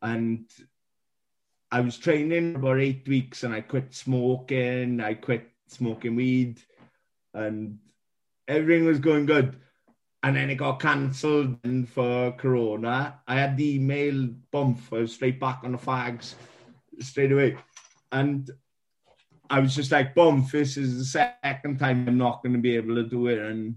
[0.00, 0.48] and
[1.70, 5.00] I was training for about eight weeks, and I quit smoking.
[5.00, 6.62] I quit smoking weed,
[7.34, 7.78] and
[8.46, 9.56] everything was going good
[10.22, 11.58] and then it got cancelled
[11.88, 13.20] for Corona.
[13.26, 14.80] I had the email bump.
[14.92, 16.34] I was straight back on the fags
[17.00, 17.56] straight away.
[18.10, 18.50] And
[19.48, 22.74] I was just like, bump, this is the second time I'm not going to be
[22.74, 23.38] able to do it.
[23.38, 23.76] And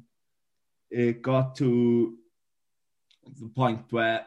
[0.89, 2.17] it got to
[3.39, 4.25] the point where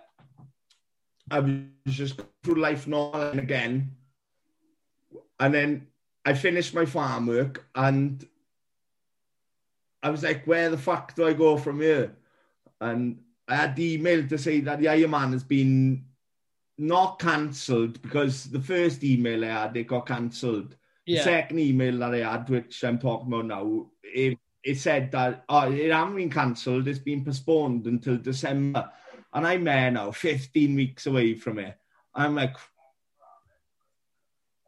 [1.30, 1.54] I was
[1.88, 3.90] just through life normal and again.
[5.40, 5.88] And then
[6.24, 8.24] I finished my farm work and
[10.04, 12.14] I was like, where the fuck do I go from here?
[12.78, 16.04] And I had the email to say that the Iron Man has been
[16.76, 20.76] not cancelled because the first email I had, it got cancelled.
[21.06, 21.20] Yeah.
[21.20, 25.44] The second email that I had, which I'm talking about now, it, it said that
[25.48, 28.90] oh, it hasn't been cancelled, it's been postponed until December.
[29.32, 31.78] And I'm there now, 15 weeks away from it.
[32.14, 32.56] I'm like,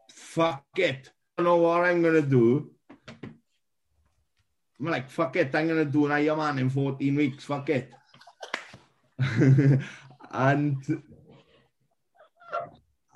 [0.08, 1.10] fuck it.
[1.36, 2.70] I don't know what I'm going to do.
[4.78, 7.90] I'm like, fuck it, I'm going to do an Ironman in 14 weeks, fuck it.
[10.30, 11.02] and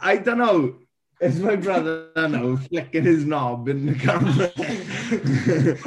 [0.01, 0.77] I don't know,
[1.21, 4.51] it's my brother, now flicking his knob in the camera.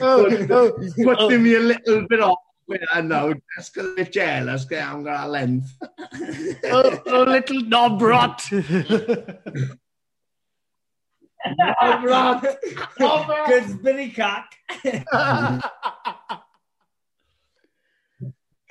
[0.00, 0.72] oh, oh,
[1.08, 4.84] oh, putting me a little bit off with I know, just because they're jealous, because
[4.84, 5.72] I'm going to length.
[6.64, 8.42] oh, oh, little knob rot.
[11.80, 12.46] Oh, Rob.
[13.48, 14.46] Good Billy cock.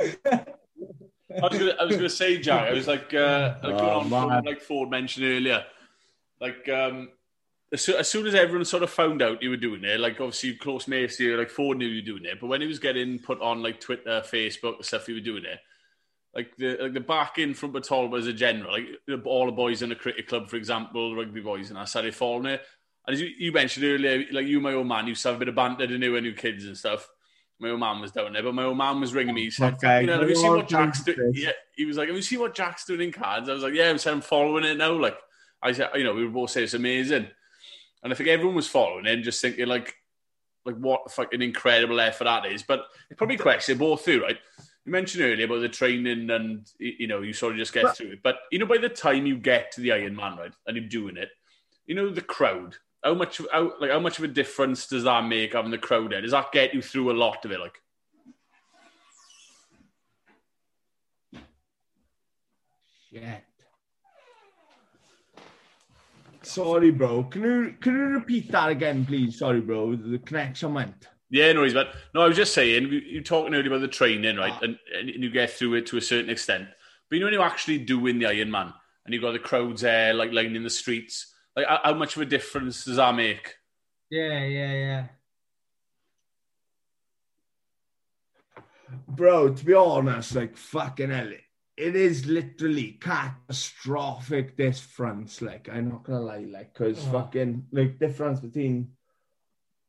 [0.01, 2.69] I was gonna, I was gonna say, Jack.
[2.69, 5.65] I was like, uh, like, Oh, going on from, like Foard mentioned earlier,
[6.39, 7.09] like um,
[7.73, 10.13] as, soo- as soon as everyone sort of found out you were doing it, like
[10.13, 12.67] obviously close mates to you, like Foard knew you were doing it, but when he
[12.67, 15.59] was getting put on like Twitter, Facebook, stuff you were doing it,
[16.35, 18.85] like the like the back in from Batalba as a general, like
[19.25, 22.47] all the boys in the cricket club, for example, rugby boys, and I started following
[22.47, 22.61] it.
[23.07, 25.39] And as you, you mentioned earlier, like you, my old man, used to have a
[25.39, 27.07] bit of banter to new and new kids and stuff.
[27.59, 29.45] My old man was down there, but my old man was ringing me.
[29.45, 32.07] He said, Okay, "You know, have you seen what Jack's doing?" Yeah, he was like,
[32.07, 34.21] "Have you seen what Jack's doing in cards?" I was like, "Yeah." I said, "I'm
[34.21, 35.17] following it now." Like
[35.61, 37.27] I said, you know, we were both saying it's amazing,
[38.03, 39.95] and I think everyone was following it, and just thinking like,
[40.65, 42.61] like what fucking incredible effort that is.
[42.61, 44.37] But it's probably question both through, right?
[44.85, 48.11] You mentioned earlier about the training, and you know, you sort of just get through
[48.11, 48.23] it.
[48.23, 50.87] But you know, by the time you get to the Iron Man, right, and you're
[50.87, 51.29] doing it,
[51.87, 52.77] you know, the crowd.
[53.03, 56.11] How much, how, like, how much of a difference does that make having the crowd
[56.11, 56.21] there?
[56.21, 57.59] Does that get you through a lot of it?
[57.59, 57.79] Like,
[63.11, 63.43] Shit.
[66.41, 67.23] Sorry, bro.
[67.23, 69.39] Can you can you repeat that again, please?
[69.39, 69.95] Sorry, bro.
[69.95, 71.07] The connection went.
[71.35, 73.89] Yeah, no, worries, but no, I was just saying, you- you're talking earlier about the
[73.89, 74.53] training, right?
[74.55, 74.59] Ah.
[74.61, 76.69] And, and you get through it to a certain extent.
[77.09, 78.73] But you know, when you're actually doing the Iron Man
[79.03, 82.21] and you've got the crowds there, like lining the streets, like how, how much of
[82.21, 83.53] a difference does that make?
[84.09, 85.05] Yeah, yeah, yeah.
[89.09, 91.31] Bro, to be honest, like fucking hell,
[91.75, 95.41] it is literally catastrophic difference.
[95.41, 97.11] Like, I'm not gonna lie, like, cause Oh.
[97.11, 98.91] fucking like difference between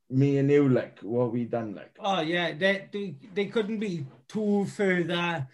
[0.08, 1.96] me and you, like, what we done, like.
[1.98, 5.46] Oh yeah, they, they they couldn't be two further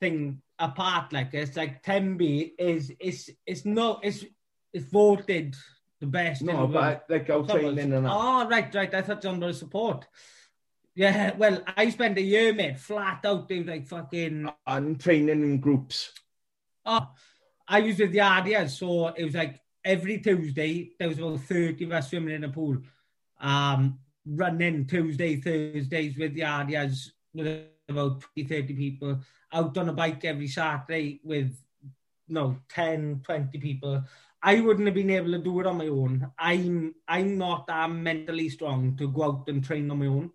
[0.00, 1.12] thing apart.
[1.12, 4.24] Like it's like Tenby is it's it's not it's
[4.72, 5.56] it's voted
[6.00, 6.42] the best.
[6.42, 8.12] in No, but like our training and that.
[8.12, 8.94] Oh right, right.
[8.94, 10.06] I thought under support.
[10.94, 14.48] Yeah, well, I spent a year, mate, flat out doing like fucking.
[14.66, 16.10] and training in groups.
[16.86, 17.08] Oh,
[17.68, 21.84] I was with the Ardias, so it was like every Tuesday there was about thirty
[21.84, 22.78] of us swimming in a pool,
[23.40, 29.20] um, running Tuesday, Thursdays with the Ardias with about 20, 30 people
[29.52, 31.56] out on a bike every Saturday with
[32.28, 34.02] no 10, 20 people.
[34.42, 36.30] I wouldn't have been able to do it on my own.
[36.38, 40.30] I'm I'm not that mentally strong to go out and train on my own.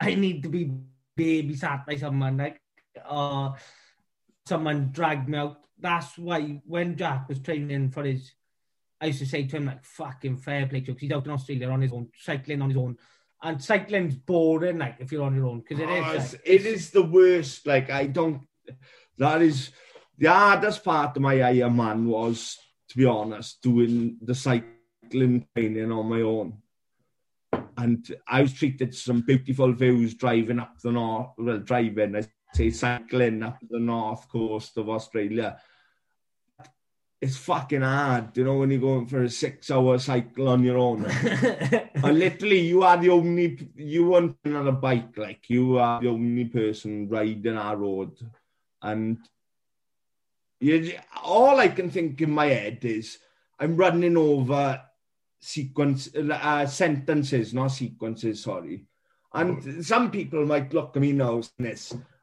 [0.00, 0.70] I need to be
[1.18, 2.60] babysat by someone like
[3.04, 3.52] uh
[4.46, 5.60] someone dragged me out.
[5.78, 8.32] That's why when Jack was training for his
[9.00, 11.70] I used to say to him like fucking fair play because he's out in Australia
[11.70, 12.96] on his own, cycling on his own.
[13.40, 16.04] And cycling's boring, like if you're on your own, because it is.
[16.04, 17.66] Oh, it's- like, it is the worst.
[17.66, 18.42] Like I don't.
[19.16, 19.70] That is
[20.16, 25.92] the hardest part of my Iron Man was, to be honest, doing the cycling training
[25.92, 26.58] on my own.
[27.76, 31.30] And I was treated to some beautiful views driving up the north.
[31.38, 35.58] Well, driving, I say cycling up the north coast of Australia.
[37.20, 41.04] It's fucking hard, you know, when you're going for a six-hour cycle on your own.
[42.04, 46.08] And literally, you are the only, you weren't on a bike, like, you are the
[46.08, 48.16] only person riding our road.
[48.80, 49.18] And
[50.60, 53.18] you, all I can think in my head is
[53.58, 54.80] I'm running over
[55.40, 58.84] sequence, uh, sentences, not sequences, sorry.
[59.34, 61.76] And some people might look at me now, saying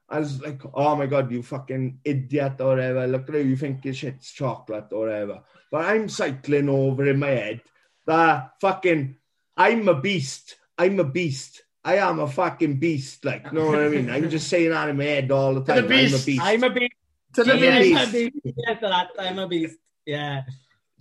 [0.09, 3.07] this, was like, oh my God, you fucking idiot or whatever.
[3.07, 5.41] Look at you think your shit's chocolate or whatever.
[5.71, 7.61] But I'm cycling over in my head
[8.05, 9.17] that fucking
[9.57, 10.57] I'm a beast.
[10.77, 11.63] I'm a beast.
[11.83, 13.23] I am a fucking beast.
[13.25, 14.09] Like, know what I mean?
[14.09, 15.77] I'm just saying that in my head all the the time.
[15.77, 16.25] I'm a beast.
[16.25, 16.41] beast.
[16.43, 16.93] I'm a beast.
[17.33, 17.99] To the Yeah, beast.
[17.99, 18.35] I'm a beast.
[18.43, 19.09] Yes, that.
[19.19, 19.77] I'm a beast.
[20.05, 20.43] Yeah.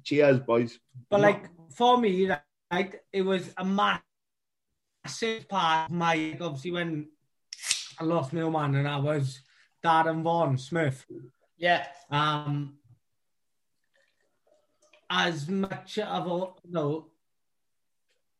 [0.02, 0.78] Cheers, boys.
[1.08, 2.30] But like for me,
[2.70, 7.08] like it was a massive part of my obviously when
[7.98, 9.40] I lost my man and I was
[9.84, 11.04] Darren Vaughan Smith.
[11.56, 11.86] Yeah.
[12.10, 12.78] Um
[15.10, 17.06] as much of a no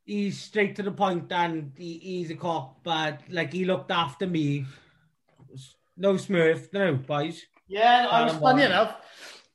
[0.05, 4.26] he's straight to the point and he, he's a cop, but like he looked after
[4.26, 4.66] me.
[5.96, 7.42] No Smurf, no boys.
[7.68, 8.72] Yeah, I was Darren funny Vaughan.
[8.72, 8.96] enough.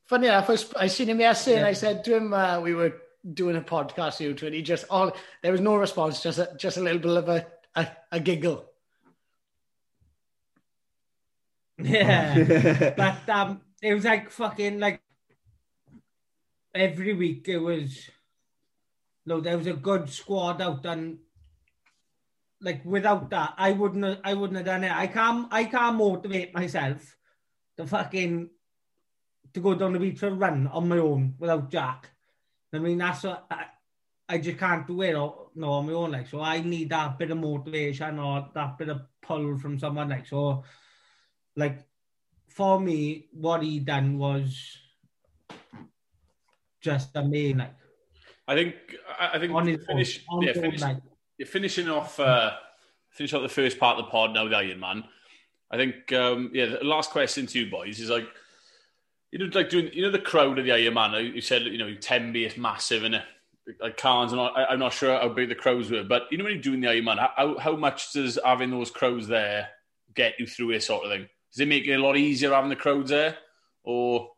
[0.06, 2.74] Funny enough, I, was, I seen him yesterday and I said to him, uh, we
[2.74, 2.94] were
[3.34, 6.50] doing a podcast, you two, and he just, all there was no response, just a,
[6.58, 7.46] just a little bit of a,
[7.76, 8.69] a, a giggle.
[11.82, 12.94] Yeah.
[12.98, 15.02] but um, it was like fucking like
[16.74, 18.10] every week it was
[19.26, 21.20] no, there was a good squad out and
[22.62, 24.92] like without that I wouldn't I wouldn't have done it.
[24.92, 27.16] I can't I can't motivate myself
[27.78, 28.50] to fucking
[29.54, 32.10] to go down the beach and run on my own without Jack.
[32.74, 33.66] I mean that's what I,
[34.28, 37.18] I just can't do it or no on my own like so I need that
[37.18, 40.64] bit of motivation or that bit of pull from someone like so
[41.60, 41.80] like
[42.48, 44.78] for me, what he done was
[46.82, 47.58] just amazing.
[47.60, 47.76] Like,
[48.48, 48.76] I think
[49.20, 50.82] I think on his finish, own, yeah, finish,
[51.38, 52.52] you're finishing off uh,
[53.12, 55.04] finish off the first part of the pod now with Iron Man.
[55.72, 58.28] I think um, yeah, the last question to you boys is like
[59.32, 61.14] you know like doing you know the crowd of the Iron Man.
[61.36, 63.22] You said you know Tenby is massive and
[63.80, 64.34] like Cairns.
[64.34, 66.62] I'm I- I'm not sure how big the crowds were, but you know when you're
[66.62, 69.70] doing the Iron Man, how how much does having those crowds there
[70.16, 71.28] get you through it sort of thing?
[71.52, 73.38] does it make it a lot easier having the crowd there?
[73.84, 74.32] Or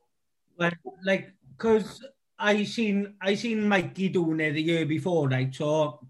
[0.57, 0.71] well,
[1.03, 2.03] like because
[2.39, 5.53] I seen I seen Mikey doing it the year before, right?
[5.53, 6.07] So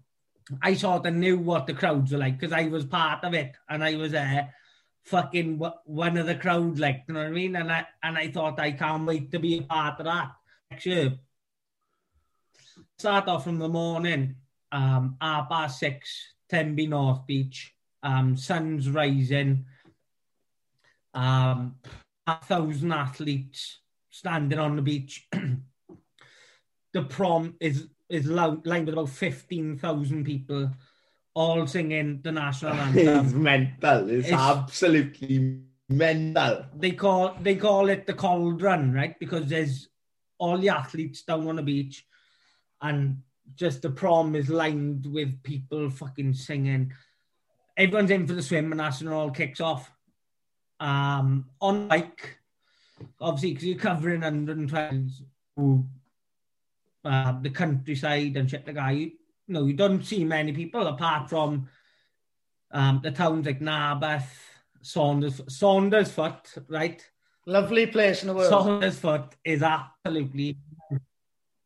[0.60, 3.52] I sort of knew what the crowds were like because I was part of it
[3.68, 4.54] and I was there.
[5.04, 8.30] Fucking one of the crowd, like you know what I mean, and I and I
[8.30, 10.30] thought I can't wait to be a part of that
[10.70, 11.18] next year.
[12.98, 14.36] Start off from the morning,
[14.70, 17.74] um, half past six, ten be North Beach,
[18.04, 19.64] um, sun's rising,
[21.14, 21.76] um,
[22.26, 25.28] a thousand athletes standing on the beach.
[26.92, 30.70] the prom is is lined with about fifteen thousand people,
[31.34, 33.24] all singing the national anthem.
[33.26, 34.08] It's mental.
[34.10, 36.64] It's, It's- absolutely mental.
[36.76, 39.18] they call they call it the cauldron, right?
[39.18, 39.88] Because there's
[40.38, 42.04] all the athletes down on the beach,
[42.80, 43.18] and
[43.54, 46.92] just the prom is lined with people fucking singing.
[47.76, 49.90] Everyone's in for the swim, and that's when it all kicks off.
[50.82, 52.38] Um, on bike,
[53.20, 55.10] obviously, because you're covering 112
[55.56, 55.86] who,
[57.04, 58.94] uh, the countryside and shit like that.
[58.94, 59.12] You,
[59.46, 61.68] you know, you don't see many people apart from
[62.72, 64.26] um, the towns like Narberth,
[64.82, 67.06] Saunders, Saundersfoot, right?
[67.46, 68.50] Lovely place in the world.
[68.50, 70.56] Saundersfoot is absolutely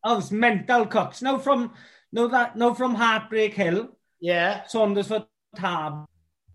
[0.05, 1.23] oh, it's mental cooks.
[1.23, 1.73] No from
[2.13, 3.89] no that no from Heartbreak Hill,
[4.21, 4.65] yeah.
[4.65, 6.05] Saundersfoot Tab,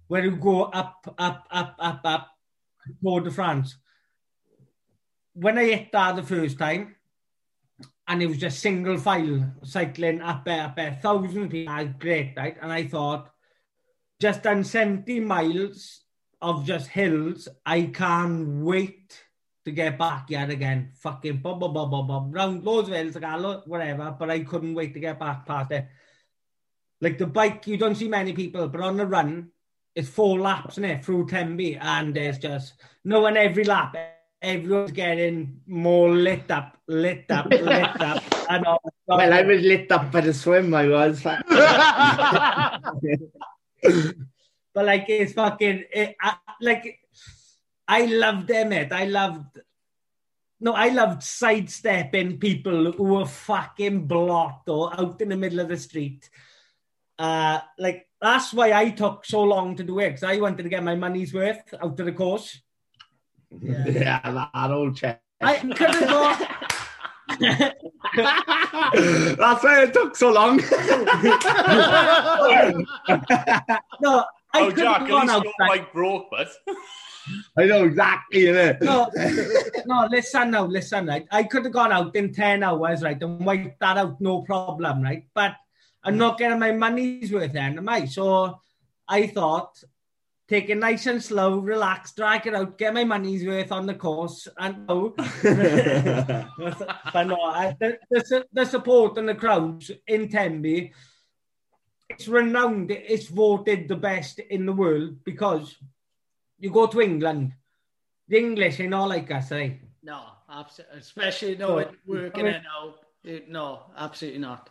[0.08, 2.31] where you go up, up, up, up, up,
[3.04, 3.78] Tour de France.
[5.34, 6.96] When I hit that the first time,
[8.08, 12.34] and it was just single file cycling up there, up there, thousand people, ah, great,
[12.36, 12.58] right?
[12.62, 13.32] And I thought,
[14.20, 16.02] just done 70 miles
[16.42, 19.24] of just hills, I can't wait
[19.66, 20.92] to get back yet again.
[20.96, 24.74] Fucking bob, bob, bob, bob, bob, round loads of hills, like, whatever, but I couldn't
[24.74, 25.88] wait to get back past it.
[27.00, 29.52] Like the bike, you don't see many people, but on the run,
[29.96, 32.74] it's four laps in it through Tenby, and there's just
[33.04, 33.96] no one every lap.
[34.42, 38.24] Everyone's getting more lit up, lit up, lit up.
[38.50, 41.24] And all Well, I was lit up by the swim, I was.
[41.24, 41.40] but
[44.76, 47.00] like it's fucking it, I, like
[47.88, 48.92] I loved them it.
[48.92, 49.60] I loved
[50.60, 55.70] no, I loved sidestepping people who were fucking blocked or out in the middle of
[55.70, 56.30] the street.
[57.18, 60.70] Uh, like that's why I took so long to do it because I wanted to
[60.70, 62.62] get my money's worth out of the course.
[63.62, 65.22] yeah, that old check.
[65.42, 66.68] I could have got.
[69.38, 70.58] That's why it took so long.
[74.02, 75.44] no, I oh could Jack, have at gone least out.
[75.46, 76.50] your bike broke, but
[77.58, 78.82] I know exactly, innit?
[78.82, 79.10] No,
[79.86, 81.26] no, listen now, listen, right?
[81.32, 85.02] I could have gone out in 10 hours, right, and wiped that out, no problem,
[85.02, 85.26] right?
[85.34, 85.56] But
[86.04, 88.06] I'm not getting my money's worth then, am I?
[88.06, 88.60] So
[89.08, 89.82] I thought,
[90.48, 93.94] take it nice and slow, relax, drag it out, get my money's worth on the
[93.94, 95.10] course, and no.
[95.18, 95.28] but
[97.28, 100.94] no, I, the, the, the support and the crowds in Tenby,
[102.10, 105.76] it's renowned, it's voted the best in the world because
[106.60, 107.54] you go to England,
[108.28, 109.72] the English ain't all like us, eh?
[110.04, 111.00] No, absolutely.
[111.00, 112.96] Especially no So, working I mean- it now.
[113.24, 114.70] It- No, absolutely not.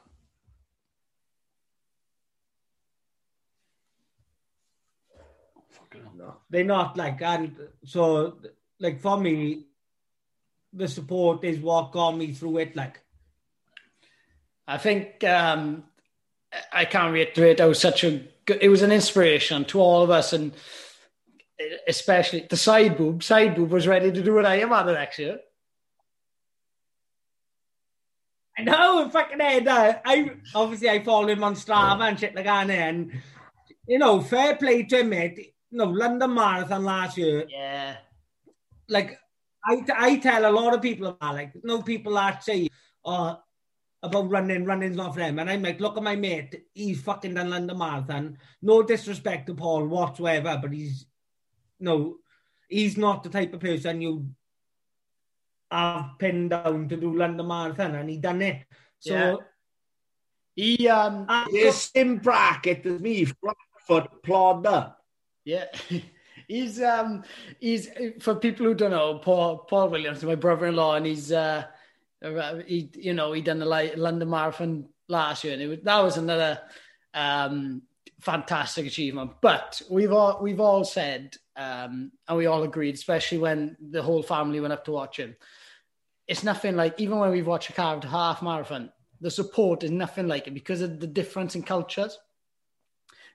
[5.93, 6.43] Fucking hell.
[6.51, 8.39] They're not like, and so,
[8.79, 9.67] like, for me,
[10.73, 12.77] the support is what got me through it.
[12.77, 13.01] Like,
[14.67, 15.85] I think um,
[16.73, 20.33] I can't reiterate how such a good, it was an inspiration to all of us,
[20.33, 20.53] and
[21.89, 23.23] especially the side boob.
[23.23, 25.41] Side boob was ready to do what I am at the next year.
[28.57, 29.67] I know, fucking head.
[29.67, 33.13] Uh, I obviously I follow him on Strava and shit like that, and
[33.87, 35.55] you know, fair play to him, mate.
[35.71, 37.97] You know, London Marathon last year, Yeah,
[38.89, 39.19] like
[39.65, 42.69] I, I tell a lot of people about like no people that say
[43.05, 43.37] uh,
[44.03, 45.39] about running, running's not for them.
[45.39, 48.39] And I'm like, look at my mate, he's fucking done London Marathon.
[48.63, 51.07] No disrespect to Paul whatsoever, but he's
[51.79, 52.17] no,
[52.69, 54.27] he's not the type of person you
[55.71, 58.65] have pinned down to do London Marathon, and he done it.
[58.99, 59.37] So Yeah.
[60.57, 63.57] he um, I- Yes, same bracket as me, flat
[63.87, 64.97] foot plodder.
[65.45, 65.67] Yeah,
[66.49, 67.25] he's um
[67.59, 67.89] he's
[68.21, 71.65] for people who don't know Paul Paul Williams, my brother-in-law, and he's uh
[72.67, 76.17] he you know he done the London Marathon last year, and it was, that was
[76.17, 76.61] another
[77.15, 77.83] um
[78.21, 79.33] fantastic achievement.
[79.41, 84.23] But we've all we've all said um and we all agreed, especially when the whole
[84.23, 85.37] family went up to watch him.
[86.29, 90.29] It's nothing like even when we've watched a Cardiff half marathon, the support is nothing
[90.29, 92.17] like it because of the difference in cultures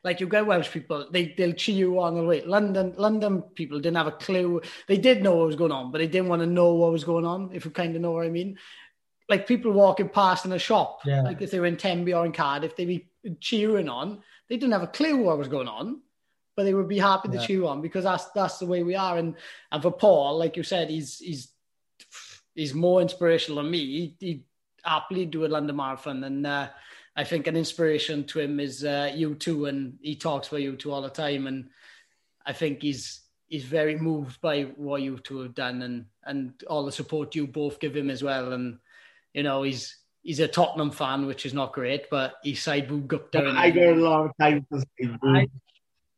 [0.06, 2.41] like you get Welsh people, they they'll cheer you on the way.
[2.41, 4.62] London London people didn't have a clue.
[4.88, 7.03] They did know what was going on, but they didn't want to know what was
[7.03, 7.49] going on.
[7.53, 8.58] If you kind of know what I mean.
[9.28, 11.24] Like people walking past in a shop, Yeah.
[11.24, 13.08] like if they were in Tenby or in Cardiff, they'd be
[13.39, 14.22] cheering on.
[14.47, 16.01] They didn't have a clue what was going on,
[16.56, 19.18] but they would be happy to cheer on because that's that's the way we are.
[19.18, 19.36] And
[19.72, 21.51] and for Paul, like you said, he's he's
[22.53, 23.80] he's more inspirational than me.
[23.80, 24.43] He, he
[24.84, 26.68] happily do a London Marathon, and uh,
[27.16, 30.76] I think an inspiration to him is uh, you two, and he talks about you
[30.76, 31.70] two all the time, and
[32.45, 36.84] I think he's he's very moved by what you two have done, and and all
[36.86, 38.80] the support you both give him as well, and
[39.34, 39.97] you know he's.
[40.28, 43.47] He's a Tottenham fan, which is not great, but he's side boob Gupta.
[43.47, 45.09] and- I got a lot of time to say.
[45.24, 45.47] I-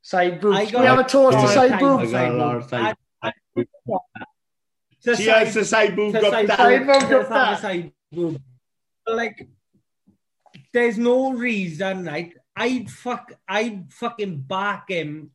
[0.02, 0.56] Side boob.
[0.56, 2.00] We got have a toast to side boob.
[2.00, 2.96] I got a lot of time.
[3.56, 3.66] To
[5.04, 7.58] Cheers side- to side boob to side boob to Gupta.
[7.62, 8.42] side boob.
[9.06, 9.50] Like,
[10.72, 15.32] there's no reason, like, I'd fuck, I'd fucking back him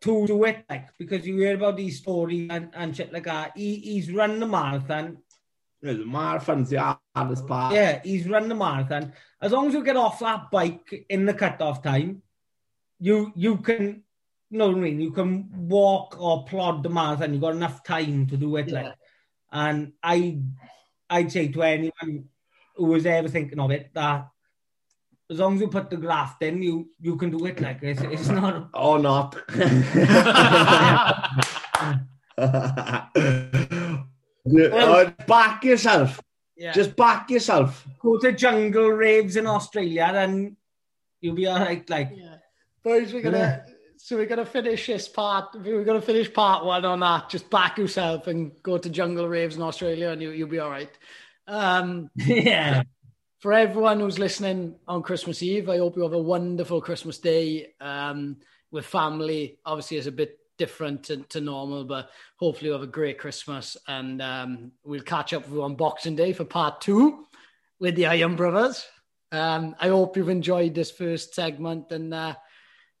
[0.00, 3.52] to do it, like, because you hear about these stories and, and shit like that.
[3.56, 5.18] He, he's run the marathon.
[5.82, 7.74] Yeah, the marathon's the hardest part.
[7.74, 9.12] Yeah, he's run the marathon.
[9.40, 12.22] As long as you get off that bike in the cut-off time,
[12.98, 14.02] you you can,
[14.50, 15.00] you know what I mean?
[15.00, 17.32] You can walk or plod the marathon.
[17.32, 18.68] You've got enough time to do it.
[18.68, 18.82] Yeah.
[18.82, 18.94] Like,
[19.52, 20.40] and I,
[21.10, 22.28] I'd say to anyone
[22.76, 24.28] who was ever thinking of it that
[25.30, 27.60] as long as you put the graft in, you you can do it.
[27.60, 28.68] Like it's, it's not.
[28.74, 29.36] Or not.
[34.48, 36.22] Uh, back yourself.
[36.56, 36.70] Yeah.
[36.70, 37.84] Just back yourself.
[37.98, 40.56] Go to jungle raves in Australia, and
[41.20, 41.88] you'll be all right.
[41.90, 42.36] Like Yeah.
[42.84, 43.64] Boys, we're gonna
[43.96, 45.48] so we're gonna finish this part.
[45.54, 47.28] We're gonna finish part one on that.
[47.28, 50.70] Just back yourself and go to jungle raves in Australia, and you, you'll be all
[50.70, 50.96] right.
[51.46, 52.82] Um, yeah.
[53.38, 57.74] for everyone who's listening on Christmas Eve, I hope you have a wonderful Christmas day
[57.80, 58.38] um,
[58.70, 59.58] with family.
[59.64, 63.76] Obviously, it's a bit different to, to normal, but hopefully, you have a great Christmas.
[63.86, 67.26] And um, we'll catch up with you on Boxing Day for part two
[67.78, 68.84] with the Iron Brothers.
[69.32, 72.34] Um, I hope you've enjoyed this first segment, and uh,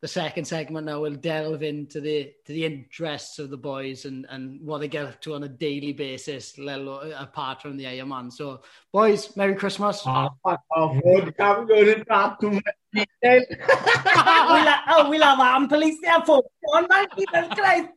[0.02, 4.26] the second segment now we'll delve into the to the interests of the boys and,
[4.28, 7.76] and what they get up to on a daily basis, let alone uh, apart from
[7.76, 8.30] the Iron Man.
[8.30, 10.02] So, boys, Merry Christmas.
[10.04, 10.96] Oh, fuck off.
[11.04, 11.34] Road.
[11.38, 13.44] Can't that too much detail.
[13.50, 17.06] we'll, have, oh, we'll have armed police there for one man.
[17.16, 17.88] Jesus Christ.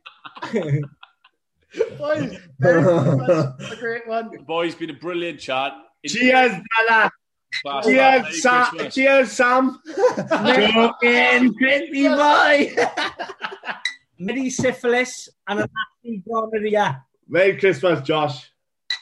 [1.98, 3.72] Boys, Merry Christmas.
[3.72, 4.30] a great one.
[4.46, 5.72] Boys, been a brilliant chat.
[6.06, 6.52] Cheers,
[6.88, 7.10] brother.
[7.62, 8.64] Class, Merry Cheers, Sam.
[8.66, 8.94] Christmas.
[8.94, 9.80] Cheers, Sam.
[10.72, 12.74] Joking, pretty boy.
[14.18, 17.04] Many syphilis and a nasty gonorrhea.
[17.28, 18.50] Merry Christmas, Josh.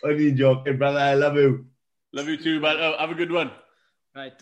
[0.05, 0.99] Only joking, brother.
[0.99, 1.66] I love you.
[2.12, 2.76] Love you too, man.
[2.78, 3.51] Oh, have a good one.
[4.14, 4.32] Right.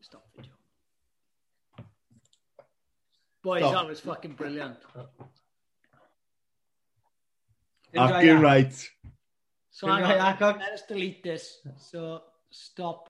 [0.00, 0.52] Stop video.
[3.42, 3.72] Boys, Stop.
[3.72, 4.76] that was fucking brilliant.
[7.94, 8.42] Enjoy Fucking that.
[8.42, 8.90] right.
[9.70, 10.56] So hang Enjoy on, that, Cook.
[10.58, 11.58] let's delete this.
[11.76, 13.02] So stop